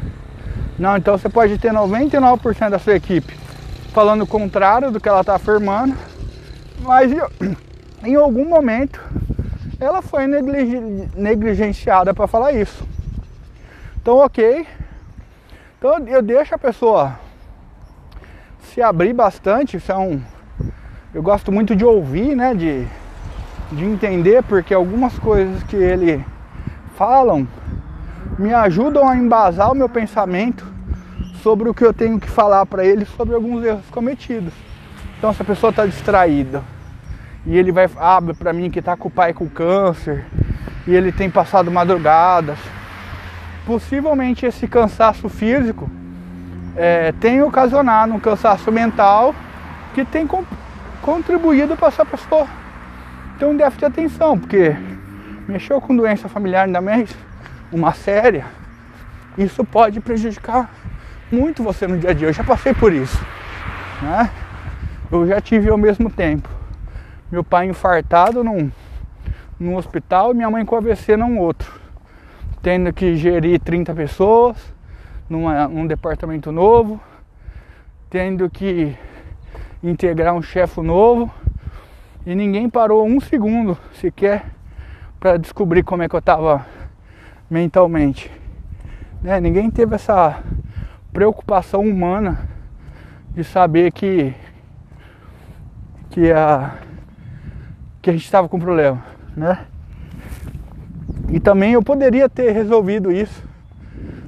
Não, 0.78 0.96
então 0.96 1.16
você 1.16 1.28
pode 1.28 1.58
ter 1.58 1.72
99% 1.72 2.70
da 2.70 2.78
sua 2.78 2.94
equipe 2.94 3.49
falando 3.90 4.22
o 4.22 4.26
contrário 4.26 4.90
do 4.90 5.00
que 5.00 5.08
ela 5.08 5.20
está 5.20 5.34
afirmando, 5.34 5.96
mas 6.80 7.10
em 8.04 8.14
algum 8.14 8.48
momento 8.48 9.00
ela 9.78 10.00
foi 10.02 10.26
negligenciada 10.26 12.14
para 12.14 12.26
falar 12.26 12.52
isso. 12.52 12.86
Então, 14.00 14.18
ok. 14.18 14.66
Então 15.78 15.98
eu 16.06 16.22
deixo 16.22 16.54
a 16.54 16.58
pessoa 16.58 17.18
se 18.62 18.80
abrir 18.80 19.12
bastante. 19.12 19.76
Isso 19.76 19.90
é 19.90 19.96
um, 19.96 20.20
eu 21.12 21.22
gosto 21.22 21.50
muito 21.50 21.74
de 21.74 21.84
ouvir, 21.84 22.36
né? 22.36 22.54
De, 22.54 22.86
de 23.72 23.84
entender, 23.84 24.42
porque 24.42 24.74
algumas 24.74 25.18
coisas 25.18 25.62
que 25.64 25.76
ele 25.76 26.24
falam 26.96 27.48
me 28.38 28.52
ajudam 28.52 29.08
a 29.08 29.16
embasar 29.16 29.72
o 29.72 29.74
meu 29.74 29.88
pensamento 29.88 30.66
sobre 31.42 31.68
o 31.68 31.74
que 31.74 31.84
eu 31.84 31.92
tenho 31.92 32.18
que 32.18 32.28
falar 32.28 32.64
para 32.66 32.84
ele 32.84 33.04
sobre 33.04 33.34
alguns 33.34 33.64
erros 33.64 33.86
cometidos. 33.90 34.52
Então, 35.18 35.32
se 35.32 35.42
a 35.42 35.44
pessoa 35.44 35.70
está 35.70 35.84
distraída 35.86 36.62
e 37.46 37.56
ele 37.56 37.72
vai 37.72 37.88
abre 37.96 38.34
para 38.34 38.52
mim 38.52 38.70
que 38.70 38.78
está 38.78 38.96
com 38.96 39.08
o 39.08 39.10
pai 39.10 39.32
com 39.32 39.48
câncer 39.48 40.26
e 40.86 40.94
ele 40.94 41.12
tem 41.12 41.30
passado 41.30 41.70
madrugadas. 41.70 42.58
Possivelmente 43.66 44.46
esse 44.46 44.66
cansaço 44.66 45.28
físico 45.28 45.90
é, 46.76 47.12
tem 47.12 47.42
ocasionado 47.42 48.12
um 48.12 48.20
cansaço 48.20 48.70
mental 48.72 49.34
que 49.94 50.04
tem 50.04 50.26
com, 50.26 50.44
contribuído 51.02 51.76
para 51.76 51.88
essa 51.88 52.04
pessoa 52.04 52.46
ter 53.38 53.46
um 53.46 53.56
déficit 53.56 53.80
de 53.80 53.84
atenção, 53.86 54.38
porque 54.38 54.76
mexeu 55.48 55.80
com 55.80 55.96
doença 55.96 56.28
familiar 56.28 56.66
ainda 56.66 56.80
mais 56.80 57.10
uma 57.72 57.92
séria, 57.92 58.44
isso 59.38 59.64
pode 59.64 60.00
prejudicar 60.00 60.70
muito 61.30 61.62
você 61.62 61.86
no 61.86 61.98
dia 61.98 62.10
a 62.10 62.12
dia. 62.12 62.28
Eu 62.28 62.32
já 62.32 62.44
passei 62.44 62.74
por 62.74 62.92
isso, 62.92 63.18
né? 64.02 64.30
Eu 65.10 65.26
já 65.26 65.40
tive 65.40 65.70
ao 65.70 65.78
mesmo 65.78 66.10
tempo 66.10 66.60
meu 67.30 67.44
pai 67.44 67.66
infartado 67.66 68.42
num, 68.42 68.72
num 69.58 69.76
hospital 69.76 70.32
e 70.32 70.34
minha 70.34 70.50
mãe 70.50 70.64
com 70.64 70.74
AVC 70.74 71.16
num 71.16 71.38
outro. 71.38 71.72
Tendo 72.60 72.92
que 72.92 73.14
gerir 73.16 73.60
30 73.60 73.94
pessoas 73.94 74.56
numa, 75.28 75.68
num 75.68 75.86
departamento 75.86 76.50
novo, 76.50 77.00
tendo 78.10 78.50
que 78.50 78.96
integrar 79.82 80.34
um 80.34 80.42
chefe 80.42 80.80
novo 80.80 81.32
e 82.26 82.34
ninguém 82.34 82.68
parou 82.68 83.06
um 83.06 83.20
segundo 83.20 83.78
sequer 83.94 84.44
para 85.20 85.36
descobrir 85.36 85.84
como 85.84 86.02
é 86.02 86.08
que 86.08 86.14
eu 86.14 86.18
estava 86.18 86.66
mentalmente. 87.48 88.30
Né? 89.22 89.40
Ninguém 89.40 89.70
teve 89.70 89.94
essa 89.94 90.42
preocupação 91.12 91.80
humana 91.82 92.48
de 93.30 93.44
saber 93.44 93.92
que 93.92 94.34
que 96.10 96.32
a 96.32 96.74
que 98.02 98.10
a 98.10 98.12
gente 98.12 98.24
estava 98.24 98.48
com 98.48 98.58
problema, 98.58 99.02
né? 99.36 99.66
E 101.28 101.38
também 101.38 101.74
eu 101.74 101.82
poderia 101.82 102.28
ter 102.28 102.50
resolvido 102.50 103.12
isso 103.12 103.44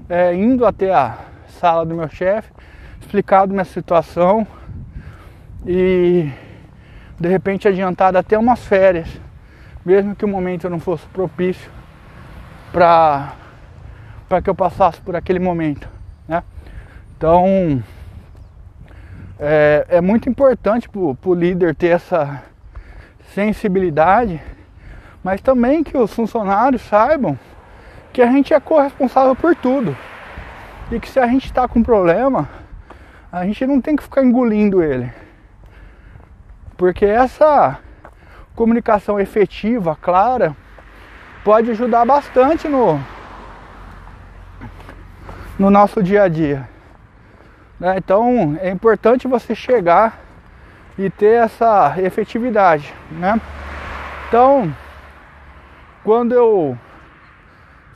é, 0.09 0.35
indo 0.35 0.67
até 0.67 0.93
a 0.93 1.19
sala 1.49 1.87
do 1.87 1.95
meu 1.95 2.09
chefe, 2.09 2.53
explicado 3.01 3.53
minha 3.53 3.65
situação 3.65 4.47
e 5.67 6.31
de 7.19 7.29
repente 7.29 7.67
adiantado 7.67 8.19
até 8.19 8.37
umas 8.37 8.65
férias, 8.65 9.09
mesmo 9.85 10.15
que 10.15 10.25
o 10.25 10.29
momento 10.29 10.69
não 10.69 10.79
fosse 10.79 11.07
propício 11.07 11.71
para 12.73 13.35
para 14.29 14.41
que 14.41 14.49
eu 14.49 14.55
passasse 14.55 14.99
por 15.01 15.15
aquele 15.15 15.39
momento? 15.39 15.87
Então 17.23 17.81
é, 19.39 19.87
é 19.89 20.01
muito 20.01 20.29
importante 20.29 20.89
para 20.89 21.31
o 21.31 21.35
líder 21.35 21.73
ter 21.73 21.91
essa 21.91 22.43
sensibilidade, 23.33 24.43
mas 25.23 25.41
também 25.41 25.85
que 25.85 25.97
os 25.97 26.13
funcionários 26.13 26.83
saibam 26.83 27.39
que 28.13 28.21
a 28.21 28.27
gente 28.27 28.53
é 28.53 28.59
corresponsável 28.59 29.37
por 29.37 29.55
tudo 29.55 29.97
e 30.91 30.99
que 30.99 31.09
se 31.09 31.21
a 31.21 31.29
gente 31.29 31.45
está 31.45 31.69
com 31.69 31.81
problema, 31.81 32.49
a 33.31 33.45
gente 33.47 33.65
não 33.69 33.81
tem 33.81 33.95
que 33.95 34.03
ficar 34.03 34.25
engolindo 34.25 34.83
ele, 34.83 35.09
porque 36.77 37.07
essa 37.07 37.79
comunicação 38.57 39.21
efetiva, 39.21 39.97
clara, 40.03 40.57
pode 41.45 41.71
ajudar 41.71 42.05
bastante 42.05 42.67
no, 42.67 43.01
no 45.57 45.71
nosso 45.71 46.03
dia 46.03 46.25
a 46.25 46.29
dia. 46.29 46.72
Né? 47.83 47.97
Então 47.99 48.57
é 48.61 48.71
importante 48.71 49.27
você 49.27 49.57
chegar 49.57 50.21
e 50.97 51.11
ter 51.11 51.43
essa 51.43 51.97
efetividade. 51.99 52.95
Né? 53.11 53.41
Então, 54.29 54.73
quando 56.05 56.33
eu 56.33 56.79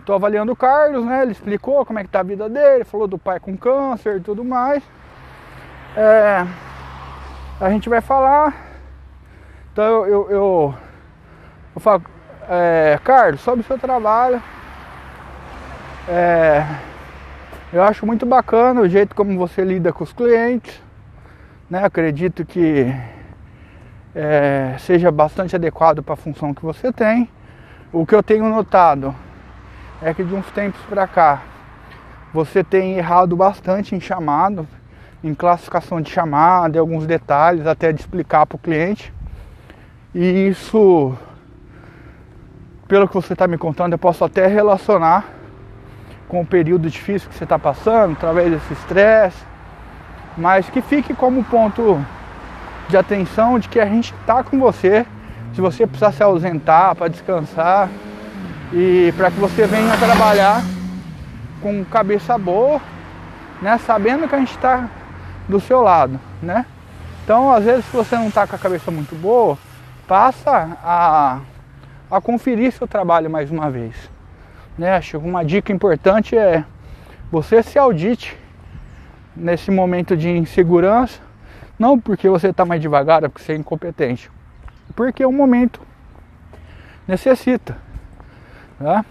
estou 0.01 0.17
avaliando 0.17 0.51
o 0.51 0.57
Carlos, 0.57 1.05
né, 1.05 1.23
ele 1.23 1.31
explicou 1.31 1.87
como 1.87 2.01
é 2.01 2.03
que 2.03 2.09
tá 2.09 2.19
a 2.19 2.25
vida 2.25 2.49
dele, 2.49 2.83
falou 2.83 3.07
do 3.07 3.17
pai 3.17 3.39
com 3.39 3.57
câncer 3.57 4.17
e 4.17 4.21
tudo 4.21 4.45
mais. 4.45 4.83
É, 5.97 6.45
a 7.61 7.71
gente 7.71 7.89
vai 7.89 8.01
falar. 8.01 8.57
Então 9.73 9.85
eu, 9.85 10.05
eu, 10.05 10.31
eu, 10.31 10.75
eu 11.77 11.81
falo, 11.81 12.03
é, 12.49 12.99
Carlos, 13.05 13.41
sobre 13.41 13.61
o 13.61 13.65
seu 13.65 13.79
trabalho. 13.79 14.43
É, 16.09 16.67
eu 17.73 17.83
acho 17.83 18.07
muito 18.07 18.25
bacana 18.25 18.81
o 18.81 18.89
jeito 18.89 19.15
como 19.15 19.37
você 19.39 19.65
lida 19.65 19.93
com 19.93 20.05
os 20.05 20.13
clientes. 20.13 20.81
Né? 21.69 21.85
Acredito 21.85 22.45
que 22.45 22.95
é, 24.15 24.77
seja 24.79 25.11
bastante 25.11 25.57
adequado 25.57 26.03
para 26.03 26.15
a 26.15 26.17
função 26.17 26.55
que 26.55 26.63
você 26.63 26.93
tem. 26.93 27.29
O 27.93 28.07
que 28.07 28.15
eu 28.15 28.23
tenho 28.23 28.49
notado 28.49 29.15
é 30.01 30.15
que 30.15 30.23
de 30.23 30.35
uns 30.35 30.51
tempos 30.53 30.81
para 30.89 31.07
cá 31.07 31.43
você 32.33 32.63
tem 32.63 32.99
errado 32.99 33.35
bastante 33.35 33.95
em 33.95 34.01
chamado, 34.01 34.67
em 35.25 35.35
classificação 35.35 36.01
de 36.01 36.11
chamada, 36.11 36.77
em 36.77 36.81
alguns 36.81 37.07
detalhes, 37.07 37.67
até 37.67 37.93
de 37.93 38.01
explicar 38.01 38.47
para 38.47 38.57
o 38.57 38.59
cliente. 38.59 39.13
E 40.15 40.49
isso 40.49 41.17
pelo 42.87 43.09
que 43.09 43.15
você 43.15 43.33
está 43.33 43.49
me 43.49 43.59
contando, 43.59 43.95
eu 43.95 43.99
posso 43.99 44.25
até 44.25 44.47
relacionar 44.47 45.25
com 46.29 46.41
o 46.41 46.47
período 46.47 46.89
difícil 46.91 47.29
que 47.29 47.35
você 47.35 47.45
está 47.45 47.59
passando, 47.59 48.13
através 48.13 48.51
desse 48.51 48.73
estresse, 48.73 49.43
mas 50.37 50.69
que 50.69 50.81
fique 50.81 51.15
como 51.15 51.43
ponto 51.45 52.05
de 52.89 52.97
atenção 52.97 53.59
de 53.59 53.69
que 53.69 53.81
a 53.81 53.87
gente 53.87 54.15
está 54.21 54.43
com 54.43 54.59
você, 54.59 55.07
se 55.55 55.61
você 55.61 55.87
precisar 55.87 56.13
se 56.13 56.23
ausentar 56.23 56.95
para 56.95 57.09
descansar 57.09 57.89
e 58.73 59.13
para 59.17 59.31
que 59.31 59.39
você 59.39 59.67
venha 59.67 59.97
trabalhar 59.97 60.63
com 61.63 61.85
cabeça 61.85 62.37
boa, 62.37 62.81
né, 63.63 63.79
sabendo 63.79 64.29
que 64.29 64.35
a 64.35 64.39
gente 64.39 64.51
está 64.51 64.89
do 65.49 65.59
seu 65.61 65.81
lado, 65.81 66.21
né? 66.43 66.67
Então, 67.25 67.53
às 67.53 67.65
vezes, 67.65 67.85
se 67.87 67.97
você 67.97 68.17
não 68.17 68.29
está 68.29 68.47
com 68.47 68.55
a 68.55 68.59
cabeça 68.59 68.91
muito 68.91 69.15
boa, 69.15 69.57
passa 70.07 70.77
a 70.85 71.41
a 72.11 72.21
conferir 72.21 72.73
seu 72.73 72.87
trabalho 72.87 73.29
mais 73.29 73.51
uma 73.51 73.71
vez. 73.71 73.95
Né? 74.77 74.97
Acho 74.97 75.19
que 75.19 75.27
uma 75.27 75.45
dica 75.45 75.73
importante 75.73 76.37
é 76.37 76.65
você 77.31 77.63
se 77.63 77.79
audite 77.79 78.37
nesse 79.35 79.71
momento 79.71 80.17
de 80.17 80.31
insegurança, 80.31 81.21
não 81.79 81.99
porque 81.99 82.29
você 82.29 82.49
está 82.49 82.65
mais 82.65 82.81
devagar, 82.81 83.25
é 83.25 83.29
porque 83.29 83.45
você 83.45 83.53
é 83.53 83.57
incompetente, 83.57 84.31
porque 84.95 85.25
o 85.25 85.33
momento 85.33 85.81
necessita. 87.07 87.77
Tá? 88.79 89.05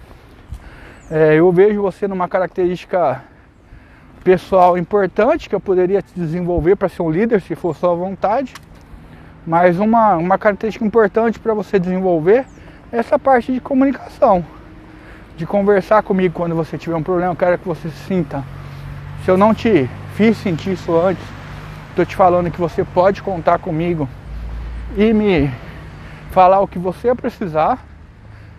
É, 1.10 1.36
eu 1.36 1.52
vejo 1.52 1.82
você 1.82 2.08
numa 2.08 2.28
característica 2.28 3.24
pessoal 4.24 4.76
importante 4.76 5.48
que 5.48 5.54
eu 5.54 5.60
poderia 5.60 6.04
desenvolver 6.16 6.76
para 6.76 6.90
ser 6.90 7.04
um 7.04 7.12
líder 7.12 7.40
se 7.42 7.54
for 7.54 7.76
sua 7.76 7.94
vontade, 7.94 8.56
mas 9.46 9.78
uma, 9.78 10.16
uma 10.16 10.38
característica 10.38 10.84
importante 10.84 11.40
para 11.40 11.54
você 11.54 11.78
desenvolver 11.78 12.46
essa 12.92 13.20
parte 13.20 13.54
de 13.54 13.60
comunicação, 13.60 14.44
de 15.36 15.46
conversar 15.46 16.04
comigo 16.04 16.34
quando 16.34 16.56
você 16.56 16.78
tiver 16.78 16.96
um 16.96 17.04
problema, 17.04 17.32
eu 17.32 17.36
quero 17.36 17.58
que 17.58 17.68
você 17.68 17.90
se 17.90 18.06
sinta. 18.06 18.44
Se 19.24 19.32
eu 19.32 19.38
não 19.38 19.54
te 19.54 19.90
fiz 20.16 20.38
sentir 20.38 20.74
isso 20.74 20.96
antes, 20.98 21.24
estou 21.90 22.06
te 22.06 22.16
falando 22.16 22.52
que 22.52 22.60
você 22.60 22.84
pode 22.84 23.22
contar 23.22 23.60
comigo 23.60 24.08
e 24.98 25.14
me 25.14 25.52
falar 26.32 26.60
o 26.60 26.68
que 26.68 26.80
você 26.80 27.14
precisar 27.14 27.80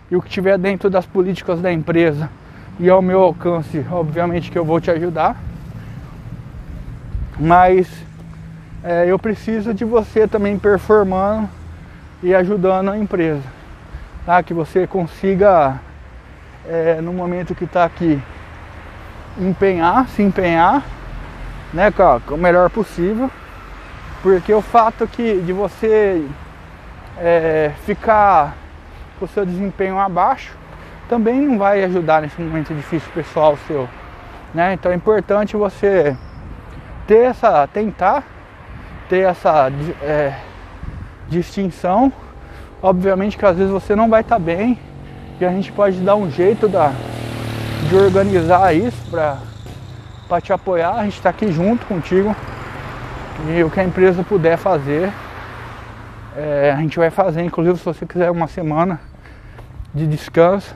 e 0.09 0.15
o 0.15 0.21
que 0.21 0.29
tiver 0.29 0.57
dentro 0.57 0.89
das 0.89 1.05
políticas 1.05 1.61
da 1.61 1.71
empresa 1.71 2.29
e 2.79 2.89
ao 2.89 3.01
meu 3.01 3.21
alcance, 3.21 3.85
obviamente 3.91 4.51
que 4.51 4.57
eu 4.57 4.65
vou 4.65 4.79
te 4.79 4.91
ajudar. 4.91 5.35
Mas 7.39 7.87
é, 8.83 9.05
eu 9.07 9.17
preciso 9.17 9.73
de 9.73 9.83
você 9.83 10.27
também 10.27 10.57
performando 10.57 11.49
e 12.21 12.33
ajudando 12.33 12.89
a 12.89 12.97
empresa 12.97 13.57
tá? 14.27 14.43
que 14.43 14.53
você 14.53 14.85
consiga, 14.85 15.79
é, 16.67 16.99
no 17.01 17.13
momento 17.13 17.55
que 17.55 17.63
está 17.63 17.83
aqui, 17.83 18.21
empenhar, 19.37 20.07
se 20.09 20.21
empenhar 20.21 20.83
né, 21.73 21.91
com 21.91 22.35
o 22.35 22.37
melhor 22.37 22.69
possível, 22.69 23.29
porque 24.21 24.53
o 24.53 24.61
fato 24.61 25.07
que, 25.07 25.41
de 25.41 25.53
você 25.53 26.27
é, 27.17 27.71
ficar 27.85 28.55
com 29.19 29.25
o 29.25 29.27
seu 29.27 29.45
desempenho 29.45 29.97
abaixo 29.97 30.55
também 31.07 31.39
não 31.41 31.57
vai 31.57 31.83
ajudar 31.83 32.21
nesse 32.21 32.41
momento 32.41 32.73
difícil 32.73 33.09
pessoal 33.13 33.57
seu. 33.67 33.87
Né? 34.53 34.73
Então 34.73 34.91
é 34.91 34.95
importante 34.95 35.55
você 35.55 36.15
ter 37.05 37.23
essa, 37.25 37.65
tentar 37.67 38.23
ter 39.07 39.19
essa 39.19 39.71
é, 40.01 40.33
distinção 41.29 42.11
Obviamente 42.81 43.37
que 43.37 43.45
às 43.45 43.57
vezes 43.57 43.71
você 43.71 43.95
não 43.95 44.09
vai 44.09 44.21
estar 44.21 44.35
tá 44.35 44.39
bem 44.39 44.79
e 45.39 45.45
a 45.45 45.49
gente 45.51 45.71
pode 45.71 45.99
dar 45.99 46.15
um 46.15 46.29
jeito 46.29 46.67
da, 46.67 46.91
de 47.87 47.95
organizar 47.95 48.73
isso 48.73 48.97
para 49.09 50.41
te 50.41 50.51
apoiar. 50.51 50.95
A 50.95 51.03
gente 51.03 51.17
está 51.17 51.29
aqui 51.29 51.51
junto 51.51 51.85
contigo 51.85 52.35
e 53.49 53.63
o 53.63 53.69
que 53.69 53.79
a 53.79 53.83
empresa 53.83 54.23
puder 54.23 54.57
fazer, 54.57 55.11
é, 56.35 56.73
a 56.75 56.81
gente 56.81 56.97
vai 56.97 57.09
fazer. 57.09 57.43
Inclusive, 57.43 57.77
se 57.77 57.85
você 57.85 58.05
quiser 58.05 58.31
uma 58.31 58.47
semana 58.47 58.99
de 59.93 60.07
descanso 60.07 60.75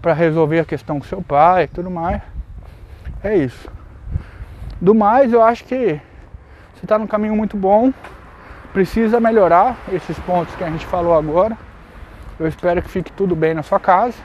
para 0.00 0.12
resolver 0.12 0.60
a 0.60 0.64
questão 0.64 0.98
com 0.98 1.06
seu 1.06 1.22
pai 1.22 1.64
e 1.64 1.68
tudo 1.68 1.90
mais, 1.90 2.20
é 3.22 3.36
isso. 3.36 3.68
Do 4.80 4.94
mais, 4.94 5.32
eu 5.32 5.42
acho 5.42 5.64
que 5.64 6.00
você 6.74 6.84
está 6.84 6.98
num 6.98 7.06
caminho 7.06 7.36
muito 7.36 7.56
bom 7.56 7.92
precisa 8.72 9.20
melhorar 9.20 9.76
esses 9.92 10.18
pontos 10.20 10.54
que 10.54 10.64
a 10.64 10.70
gente 10.70 10.86
falou 10.86 11.16
agora. 11.16 11.56
Eu 12.42 12.48
espero 12.48 12.82
que 12.82 12.88
fique 12.88 13.12
tudo 13.12 13.36
bem 13.36 13.54
na 13.54 13.62
sua 13.62 13.78
casa, 13.78 14.16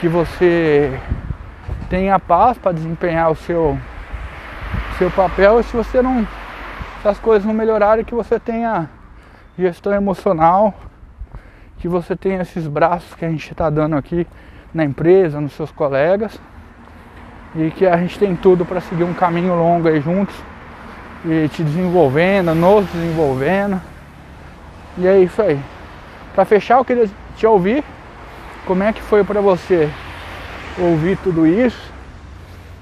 que 0.00 0.08
você 0.08 0.98
tenha 1.90 2.18
paz 2.18 2.56
para 2.56 2.72
desempenhar 2.72 3.30
o 3.30 3.36
seu, 3.36 3.78
seu 4.96 5.10
papel 5.10 5.60
e 5.60 5.62
se 5.62 5.76
você 5.76 6.00
não. 6.00 6.26
Se 7.02 7.08
as 7.08 7.18
coisas 7.18 7.44
não 7.46 7.52
melhorarem, 7.52 8.02
que 8.02 8.14
você 8.14 8.40
tenha 8.40 8.88
gestão 9.58 9.92
emocional, 9.92 10.72
que 11.76 11.86
você 11.86 12.16
tenha 12.16 12.40
esses 12.40 12.66
braços 12.66 13.14
que 13.14 13.26
a 13.26 13.28
gente 13.28 13.52
está 13.52 13.68
dando 13.68 13.94
aqui 13.94 14.26
na 14.72 14.82
empresa, 14.82 15.38
nos 15.38 15.52
seus 15.52 15.70
colegas, 15.70 16.40
e 17.54 17.70
que 17.72 17.86
a 17.86 17.98
gente 17.98 18.18
tem 18.18 18.34
tudo 18.34 18.64
para 18.64 18.80
seguir 18.80 19.04
um 19.04 19.12
caminho 19.12 19.54
longo 19.54 19.86
aí 19.86 20.00
juntos 20.00 20.34
e 21.26 21.46
te 21.50 21.62
desenvolvendo, 21.62 22.54
nos 22.54 22.86
desenvolvendo. 22.86 23.82
E 24.96 25.06
é 25.06 25.18
isso 25.18 25.42
aí. 25.42 25.60
Para 26.36 26.44
fechar, 26.44 26.78
eu 26.78 26.84
queria 26.84 27.10
te 27.36 27.44
ouvir. 27.44 27.82
Como 28.64 28.84
é 28.84 28.92
que 28.92 29.02
foi 29.02 29.24
para 29.24 29.40
você 29.40 29.90
ouvir 30.78 31.18
tudo 31.18 31.44
isso? 31.44 31.92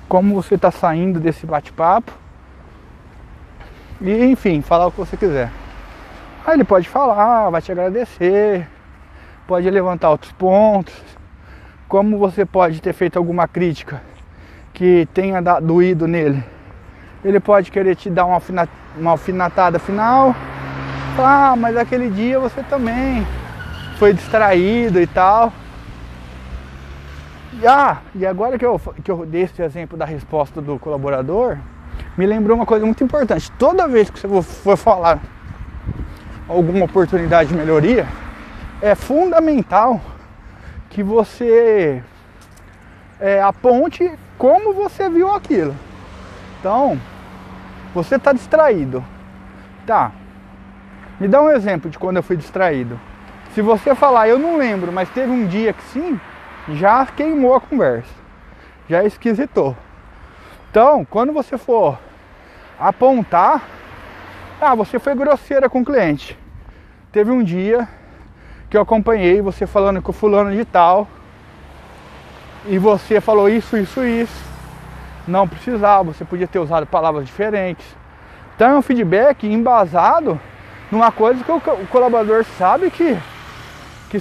Como 0.07 0.35
você 0.35 0.57
está 0.57 0.71
saindo 0.71 1.19
desse 1.19 1.47
bate-papo? 1.47 2.13
E 4.03 4.25
enfim, 4.27 4.61
falar 4.61 4.89
o 4.89 4.91
que 4.91 4.99
você 4.99 5.17
quiser. 5.17 5.51
Aí 6.47 6.55
ele 6.55 6.65
pode 6.65 6.87
falar, 6.87 7.49
vai 7.49 7.63
te 7.63 7.73
agradecer, 7.73 8.69
pode 9.47 9.71
levantar 9.71 10.11
outros 10.11 10.33
pontos. 10.33 10.95
Como 11.89 12.19
você 12.19 12.45
pode 12.45 12.83
ter 12.83 12.93
feito 12.93 13.17
alguma 13.17 13.49
crítica 13.49 14.03
que 14.75 15.09
tenha 15.15 15.41
doído 15.41 16.07
nele 16.07 16.45
ele 17.25 17.41
pode 17.41 17.71
querer 17.71 17.97
te 17.97 18.11
dar 18.11 18.27
uma, 18.27 18.41
alfinetada 19.11 19.79
final. 19.79 20.37
Ah, 21.19 21.55
mas 21.57 21.77
aquele 21.77 22.11
dia 22.11 22.39
você 22.39 22.63
também 22.65 23.27
foi 23.99 24.13
distraído 24.13 25.01
e 25.01 25.07
tal. 25.07 25.53
E, 27.61 27.67
ah, 27.67 27.99
e 28.15 28.27
agora 28.27 28.59
que 28.59 28.65
eu, 28.65 28.81
que 29.03 29.11
eu 29.11 29.25
dei 29.25 29.43
esse 29.43 29.63
exemplo 29.63 29.97
da 29.97 30.05
resposta 30.05 30.61
do 30.61 30.79
colaborador, 30.79 31.59
me 32.17 32.27
lembrou 32.27 32.57
uma 32.57 32.67
coisa 32.67 32.85
muito 32.85 33.03
importante. 33.05 33.51
Toda 33.53 33.87
vez 33.87 34.11
que 34.11 34.27
você 34.27 34.53
for 34.63 34.77
falar 34.77 35.21
alguma 36.49 36.85
oportunidade 36.85 37.51
de 37.51 37.55
melhoria, 37.55 38.07
é 38.83 38.95
fundamental 38.95 40.01
que 40.91 41.03
você 41.03 42.03
é, 43.21 43.41
aponte 43.41 44.13
como 44.37 44.75
você 44.75 45.09
viu 45.09 45.33
aquilo. 45.33 45.75
Então, 46.61 47.01
você 47.95 48.17
está 48.17 48.33
distraído. 48.33 49.05
Tá. 49.87 50.13
Me 51.21 51.29
dá 51.29 51.41
um 51.41 51.51
exemplo 51.51 51.89
de 51.89 51.99
quando 51.99 52.17
eu 52.17 52.23
fui 52.23 52.37
distraído. 52.37 52.99
Se 53.55 53.63
você 53.63 53.95
falar, 53.95 54.29
eu 54.29 54.39
não 54.39 54.57
lembro, 54.57 54.93
mas 54.93 55.09
teve 55.11 55.31
um 55.31 55.47
dia 55.47 55.73
que 55.73 55.83
sim, 55.85 56.21
já 56.71 57.07
queimou 57.07 57.55
a 57.55 57.61
conversa. 57.61 58.13
Já 58.89 59.05
esquisitou. 59.05 59.77
Então, 60.71 61.05
quando 61.05 61.33
você 61.33 61.57
for 61.57 61.97
apontar, 62.79 63.63
ah, 64.61 64.75
você 64.75 64.99
foi 64.99 65.15
grosseira 65.15 65.71
com 65.71 65.83
o 65.83 65.85
cliente. 65.85 66.37
Teve 67.13 67.31
um 67.31 67.45
dia 67.45 67.89
que 68.69 68.77
eu 68.77 68.83
acompanhei 68.83 69.41
você 69.41 69.69
falando 69.69 70.03
com 70.03 70.11
o 70.11 70.15
fulano 70.15 70.51
de 70.51 70.65
tal 70.65 71.07
e 72.67 72.77
você 72.77 73.21
falou 73.21 73.49
isso, 73.49 73.77
isso, 73.77 74.05
isso. 74.05 74.45
Não 75.29 75.47
precisava, 75.47 76.13
você 76.13 76.25
podia 76.25 76.49
ter 76.49 76.59
usado 76.59 76.87
palavras 76.87 77.25
diferentes. 77.25 77.87
Então 78.57 78.71
é 78.71 78.79
um 78.79 78.83
feedback 78.83 79.47
embasado 79.47 80.41
numa 80.91 81.13
coisa 81.13 81.43
que 81.45 81.53
o 81.53 81.61
colaborador 81.89 82.45
sabe 82.59 82.91
que, 82.91 83.17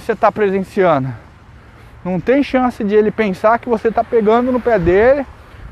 você 0.00 0.12
está 0.12 0.32
presenciando. 0.32 1.08
Não 2.04 2.18
tem 2.18 2.42
chance 2.42 2.82
de 2.82 2.94
ele 2.94 3.10
pensar 3.10 3.58
que 3.60 3.68
você 3.68 3.88
está 3.88 4.02
pegando 4.02 4.50
no 4.50 4.60
pé 4.60 4.78
dele 4.78 5.24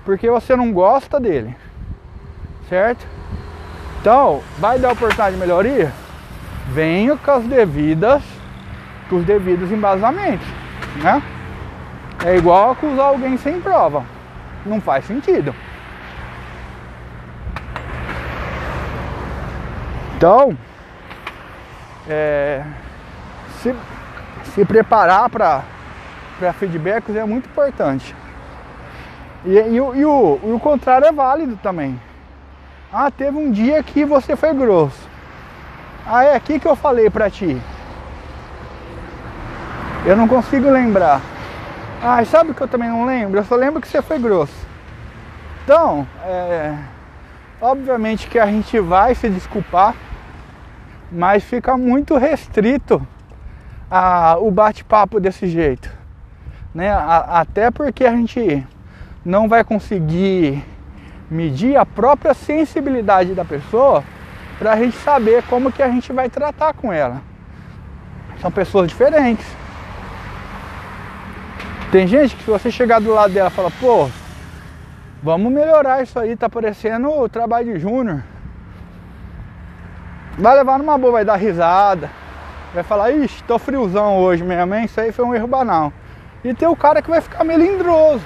porque 0.04 0.30
você 0.30 0.54
não 0.54 0.72
gosta 0.72 1.18
dele. 1.18 1.56
Certo? 2.68 3.04
Então, 4.00 4.40
vai 4.58 4.78
dar 4.78 4.92
oportunidade 4.92 5.34
de 5.34 5.40
melhoria? 5.40 5.92
Venha 6.68 7.16
com 7.16 7.30
as 7.32 7.44
devidas, 7.44 8.22
com 9.10 9.16
os 9.16 9.24
devidos 9.24 9.70
embasamentos, 9.72 10.46
né? 10.96 11.20
É 12.24 12.36
igual 12.36 12.70
acusar 12.70 13.06
alguém 13.06 13.36
sem 13.36 13.60
prova. 13.60 14.04
Não 14.64 14.80
faz 14.80 15.04
sentido. 15.04 15.54
Então, 20.16 20.56
é, 22.08 22.62
se, 23.60 23.74
se 24.54 24.64
preparar 24.64 25.30
para 25.30 25.62
feedbacks 26.58 27.16
é 27.16 27.24
muito 27.24 27.48
importante. 27.48 28.14
E, 29.44 29.58
e, 29.58 29.74
e, 29.76 29.80
o, 29.80 29.94
e, 29.94 30.52
o, 30.52 30.60
contrário 30.60 31.06
é 31.06 31.12
válido 31.12 31.58
também. 31.62 32.00
Ah, 32.92 33.10
teve 33.10 33.36
um 33.36 33.50
dia 33.50 33.82
que 33.82 34.04
você 34.04 34.36
foi 34.36 34.52
grosso. 34.54 35.08
Ah, 36.06 36.24
é 36.24 36.36
aqui 36.36 36.60
que 36.60 36.68
eu 36.68 36.76
falei 36.76 37.08
pra 37.08 37.30
ti. 37.30 37.60
Eu 40.04 40.16
não 40.16 40.28
consigo 40.28 40.68
lembrar. 40.70 41.20
Ah, 42.02 42.22
sabe 42.24 42.50
o 42.50 42.54
que 42.54 42.60
eu 42.60 42.68
também 42.68 42.88
não 42.88 43.06
lembro? 43.06 43.38
Eu 43.38 43.44
só 43.44 43.54
lembro 43.54 43.80
que 43.80 43.88
você 43.88 44.02
foi 44.02 44.18
grosso. 44.18 44.66
Então, 45.64 46.06
é, 46.24 46.74
obviamente 47.60 48.26
que 48.26 48.38
a 48.38 48.46
gente 48.46 48.78
vai 48.80 49.14
se 49.14 49.28
desculpar, 49.28 49.94
mas 51.10 51.44
fica 51.44 51.76
muito 51.76 52.18
restrito 52.18 53.06
a, 53.94 54.38
o 54.38 54.50
bate-papo 54.50 55.20
desse 55.20 55.46
jeito. 55.46 55.90
Né? 56.74 56.90
A, 56.90 57.40
até 57.40 57.70
porque 57.70 58.06
a 58.06 58.12
gente 58.12 58.66
não 59.22 59.46
vai 59.46 59.62
conseguir 59.62 60.64
medir 61.30 61.76
a 61.76 61.84
própria 61.84 62.32
sensibilidade 62.32 63.34
da 63.34 63.44
pessoa 63.44 64.02
para 64.58 64.72
a 64.72 64.76
gente 64.76 64.96
saber 64.96 65.42
como 65.42 65.70
que 65.70 65.82
a 65.82 65.90
gente 65.90 66.10
vai 66.10 66.30
tratar 66.30 66.72
com 66.72 66.90
ela. 66.90 67.20
São 68.40 68.50
pessoas 68.50 68.88
diferentes. 68.88 69.46
Tem 71.90 72.06
gente 72.06 72.34
que 72.34 72.44
se 72.44 72.50
você 72.50 72.70
chegar 72.70 72.98
do 72.98 73.12
lado 73.12 73.34
dela 73.34 73.50
e 73.50 73.52
falar, 73.52 73.70
pô, 73.78 74.08
vamos 75.22 75.52
melhorar 75.52 76.02
isso 76.02 76.18
aí, 76.18 76.34
tá 76.34 76.48
parecendo 76.48 77.10
o 77.10 77.28
trabalho 77.28 77.74
de 77.74 77.78
júnior. 77.78 78.24
Vai 80.38 80.56
levar 80.56 80.78
numa 80.78 80.96
boa, 80.96 81.12
vai 81.12 81.24
dar 81.26 81.36
risada. 81.36 82.21
Vai 82.74 82.82
falar, 82.82 83.10
ixi, 83.10 83.44
tô 83.44 83.58
friozão 83.58 84.18
hoje 84.18 84.42
mesmo, 84.42 84.74
hein? 84.74 84.86
Isso 84.86 84.98
aí 84.98 85.12
foi 85.12 85.24
um 85.24 85.34
erro 85.34 85.46
banal. 85.46 85.92
E 86.42 86.54
tem 86.54 86.66
o 86.66 86.74
cara 86.74 87.02
que 87.02 87.10
vai 87.10 87.20
ficar 87.20 87.44
melindroso. 87.44 88.24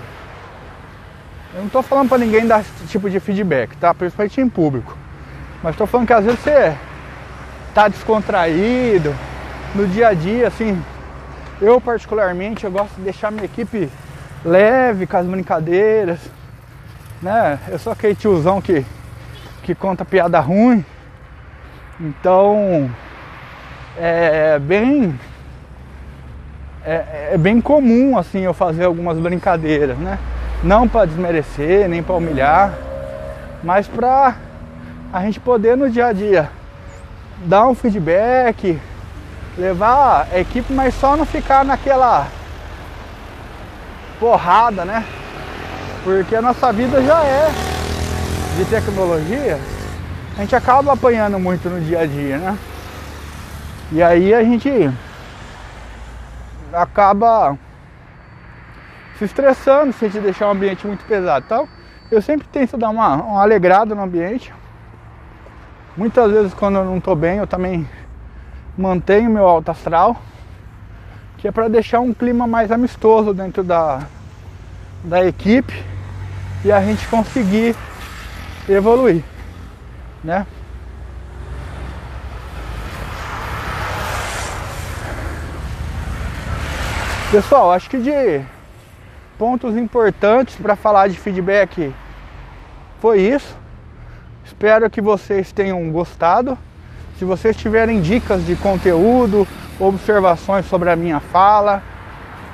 Eu 1.55 1.63
não 1.63 1.69
tô 1.69 1.83
falando 1.83 2.09
pra 2.09 2.19
ninguém 2.19 2.47
dar 2.47 2.61
esse 2.61 2.87
tipo 2.87 3.11
de 3.11 3.19
feedback, 3.19 3.77
tá? 3.77 3.93
Principalmente 3.93 4.41
em 4.41 4.49
público. 4.49 4.97
Mas 5.63 5.75
tô 5.75 5.87
falando 5.87 6.07
que 6.07 6.13
às 6.13 6.25
vezes 6.25 6.39
você 6.41 6.77
tá 7.75 7.89
descontraído 7.89 9.15
no 9.75 9.87
dia 9.89 10.09
a 10.09 10.15
dia, 10.15 10.47
assim, 10.47 10.81
eu 11.61 11.81
particularmente 11.81 12.65
eu 12.65 12.71
gosto 12.71 12.95
de 12.95 13.03
deixar 13.03 13.31
minha 13.31 13.45
equipe 13.45 13.91
leve 14.45 15.07
com 15.07 15.17
as 15.17 15.27
brincadeiras, 15.27 16.21
né? 17.21 17.59
Eu 17.69 17.79
sou 17.79 17.93
aquele 17.93 18.15
tiozão 18.15 18.61
que, 18.61 18.87
que 19.63 19.75
conta 19.75 20.05
piada 20.05 20.39
ruim. 20.39 20.85
Então 21.99 22.91
é 23.99 24.59
bem 24.59 25.19
é, 26.85 27.31
é 27.33 27.39
bem 27.39 27.61
comum 27.61 28.17
assim 28.17 28.41
eu 28.41 28.55
fazer 28.55 28.85
algumas 28.85 29.19
brincadeiras, 29.19 29.99
né? 29.99 30.19
Não 30.63 30.89
para 30.89 31.07
desmerecer, 31.07 31.89
nem 31.89 32.03
para 32.03 32.15
humilhar, 32.15 32.73
mas 33.63 33.89
para 33.89 34.37
a 35.13 35.21
gente 35.23 35.41
poder 35.41 35.77
no 35.77 35.91
dia 35.91 36.07
a 36.07 36.13
dia 36.13 36.51
dar 37.45 37.67
um 37.67 37.75
feedback, 37.75 38.81
levar 39.59 40.29
a 40.33 40.39
equipe, 40.39 40.73
mas 40.73 40.95
só 40.95 41.17
não 41.17 41.27
ficar 41.27 41.65
naquela 41.65 42.27
porrada, 44.19 44.85
né? 44.85 45.05
Porque 46.05 46.37
a 46.37 46.43
nossa 46.43 46.73
vida 46.73 47.03
já 47.03 47.23
é 47.23 47.51
de 48.57 48.65
tecnologia, 48.65 49.59
a 50.37 50.41
gente 50.41 50.55
acaba 50.55 50.93
apanhando 50.93 51.39
muito 51.39 51.69
no 51.69 51.81
dia 51.81 52.01
a 52.01 52.07
dia, 52.07 52.39
né? 52.39 52.57
E 53.93 54.03
aí 54.03 54.35
a 54.35 54.43
gente 54.43 54.71
acaba 56.73 57.57
se 59.17 59.25
estressando 59.25 59.93
se 59.93 60.05
a 60.05 60.09
gente 60.09 60.23
deixar 60.23 60.49
o 60.49 60.51
ambiente 60.51 60.87
muito 60.87 61.05
pesado. 61.05 61.45
Então, 61.47 61.69
eu 62.11 62.21
sempre 62.21 62.47
tento 62.49 62.77
dar 62.77 62.91
uma, 62.91 63.15
uma 63.15 63.43
alegrada 63.43 63.95
no 63.95 64.03
ambiente. 64.03 64.53
Muitas 65.97 66.31
vezes 66.31 66.55
quando 66.55 66.77
eu 66.77 66.85
não 66.85 66.99
estou 66.99 67.17
bem, 67.17 67.39
eu 67.39 67.47
também 67.47 67.89
mantenho 68.77 69.31
meu 69.31 69.47
alto 69.47 69.71
astral, 69.71 70.21
que 71.39 71.49
é 71.49 71.53
para 71.53 71.69
deixar 71.69 72.01
um 72.01 72.13
clima 72.13 72.47
mais 72.47 72.71
amistoso 72.71 73.33
dentro 73.33 73.63
da, 73.63 74.03
da 75.03 75.25
equipe 75.25 75.83
e 76.65 76.71
a 76.71 76.83
gente 76.83 77.07
conseguir 77.09 77.75
evoluir, 78.69 79.23
né? 80.23 80.47
Pessoal, 87.31 87.73
acho 87.73 87.91
que 87.91 87.99
de 87.99 88.41
pontos 89.37 89.77
importantes 89.77 90.55
para 90.55 90.77
falar 90.77 91.09
de 91.09 91.19
feedback 91.19 91.93
foi 93.01 93.21
isso. 93.21 93.53
Espero 94.45 94.89
que 94.89 95.01
vocês 95.01 95.51
tenham 95.51 95.91
gostado. 95.91 96.57
Se 97.19 97.25
vocês 97.25 97.57
tiverem 97.57 98.01
dicas 98.01 98.47
de 98.47 98.55
conteúdo, 98.55 99.47
observações 99.81 100.67
sobre 100.67 100.89
a 100.89 100.95
minha 100.95 101.19
fala, 101.19 101.83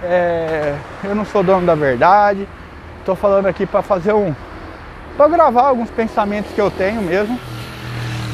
é, 0.03 0.75
eu 1.05 1.15
não 1.15 1.27
sou 1.27 1.43
dono 1.43 1.67
da 1.67 1.75
verdade. 1.75 2.49
Estou 2.99 3.15
falando 3.15 3.47
aqui 3.47 3.67
para 3.67 3.83
fazer 3.83 4.15
um, 4.15 4.35
para 5.19 5.29
gravar 5.29 5.65
alguns 5.65 5.91
pensamentos 5.91 6.51
que 6.51 6.61
eu 6.61 6.71
tenho 6.71 7.03
mesmo, 7.03 7.39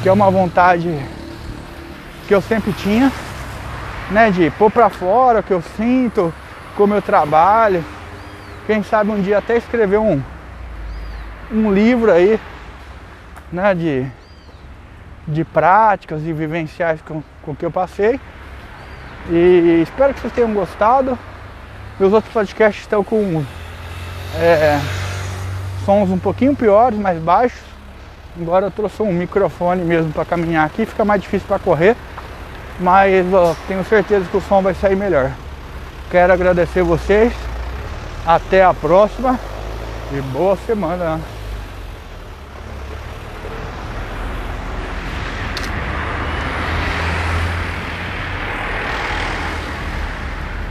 que 0.05 0.09
é 0.09 0.12
uma 0.12 0.30
vontade 0.30 0.97
que 2.28 2.34
eu 2.34 2.41
sempre 2.41 2.72
tinha, 2.74 3.11
né, 4.11 4.30
de 4.30 4.50
pôr 4.50 4.70
para 4.70 4.88
fora 4.88 5.40
o 5.40 5.42
que 5.42 5.52
eu 5.52 5.62
sinto, 5.76 6.32
como 6.76 6.94
eu 6.94 7.02
trabalho. 7.02 7.84
Quem 8.66 8.82
sabe 8.82 9.11
um 9.11 9.20
dia 9.20 9.38
até 9.38 9.56
escrever 9.56 9.98
um 9.98 10.22
um 11.50 11.72
livro 11.72 12.12
aí, 12.12 12.38
né, 13.50 13.74
de 13.74 14.06
de 15.26 15.44
práticas 15.44 16.22
e 16.24 16.32
vivenciais 16.32 17.00
com, 17.02 17.22
com 17.42 17.54
que 17.54 17.64
eu 17.64 17.70
passei. 17.70 18.18
E 19.30 19.82
espero 19.82 20.14
que 20.14 20.20
vocês 20.20 20.32
tenham 20.32 20.52
gostado. 20.54 21.18
Meus 22.00 22.12
outros 22.12 22.32
podcasts 22.32 22.82
estão 22.82 23.04
com 23.04 23.44
é, 24.36 24.80
sons 25.84 26.11
um 26.11 26.18
pouquinho 26.18 26.56
piores, 26.56 26.98
mais 26.98 27.18
baixos. 27.18 27.61
Embora 28.38 28.66
eu 28.66 28.70
trouxe 28.70 29.02
um 29.02 29.12
microfone 29.12 29.82
mesmo 29.82 30.12
para 30.12 30.24
caminhar 30.24 30.64
aqui, 30.64 30.86
fica 30.86 31.04
mais 31.04 31.20
difícil 31.20 31.46
para 31.46 31.59
correr. 31.59 31.94
Mas 32.81 33.33
ó, 33.33 33.57
tenho 33.66 33.85
certeza 33.85 34.26
que 34.31 34.37
o 34.37 34.41
som 34.41 34.62
vai 34.62 34.74
sair 34.74 34.97
melhor. 34.97 35.33
Quero 36.11 36.33
agradecer 36.33 36.83
vocês. 36.83 37.33
Até 38.26 38.62
a 38.62 38.74
próxima 38.74 39.39
e 40.12 40.20
boa 40.20 40.57
semana. 40.66 41.20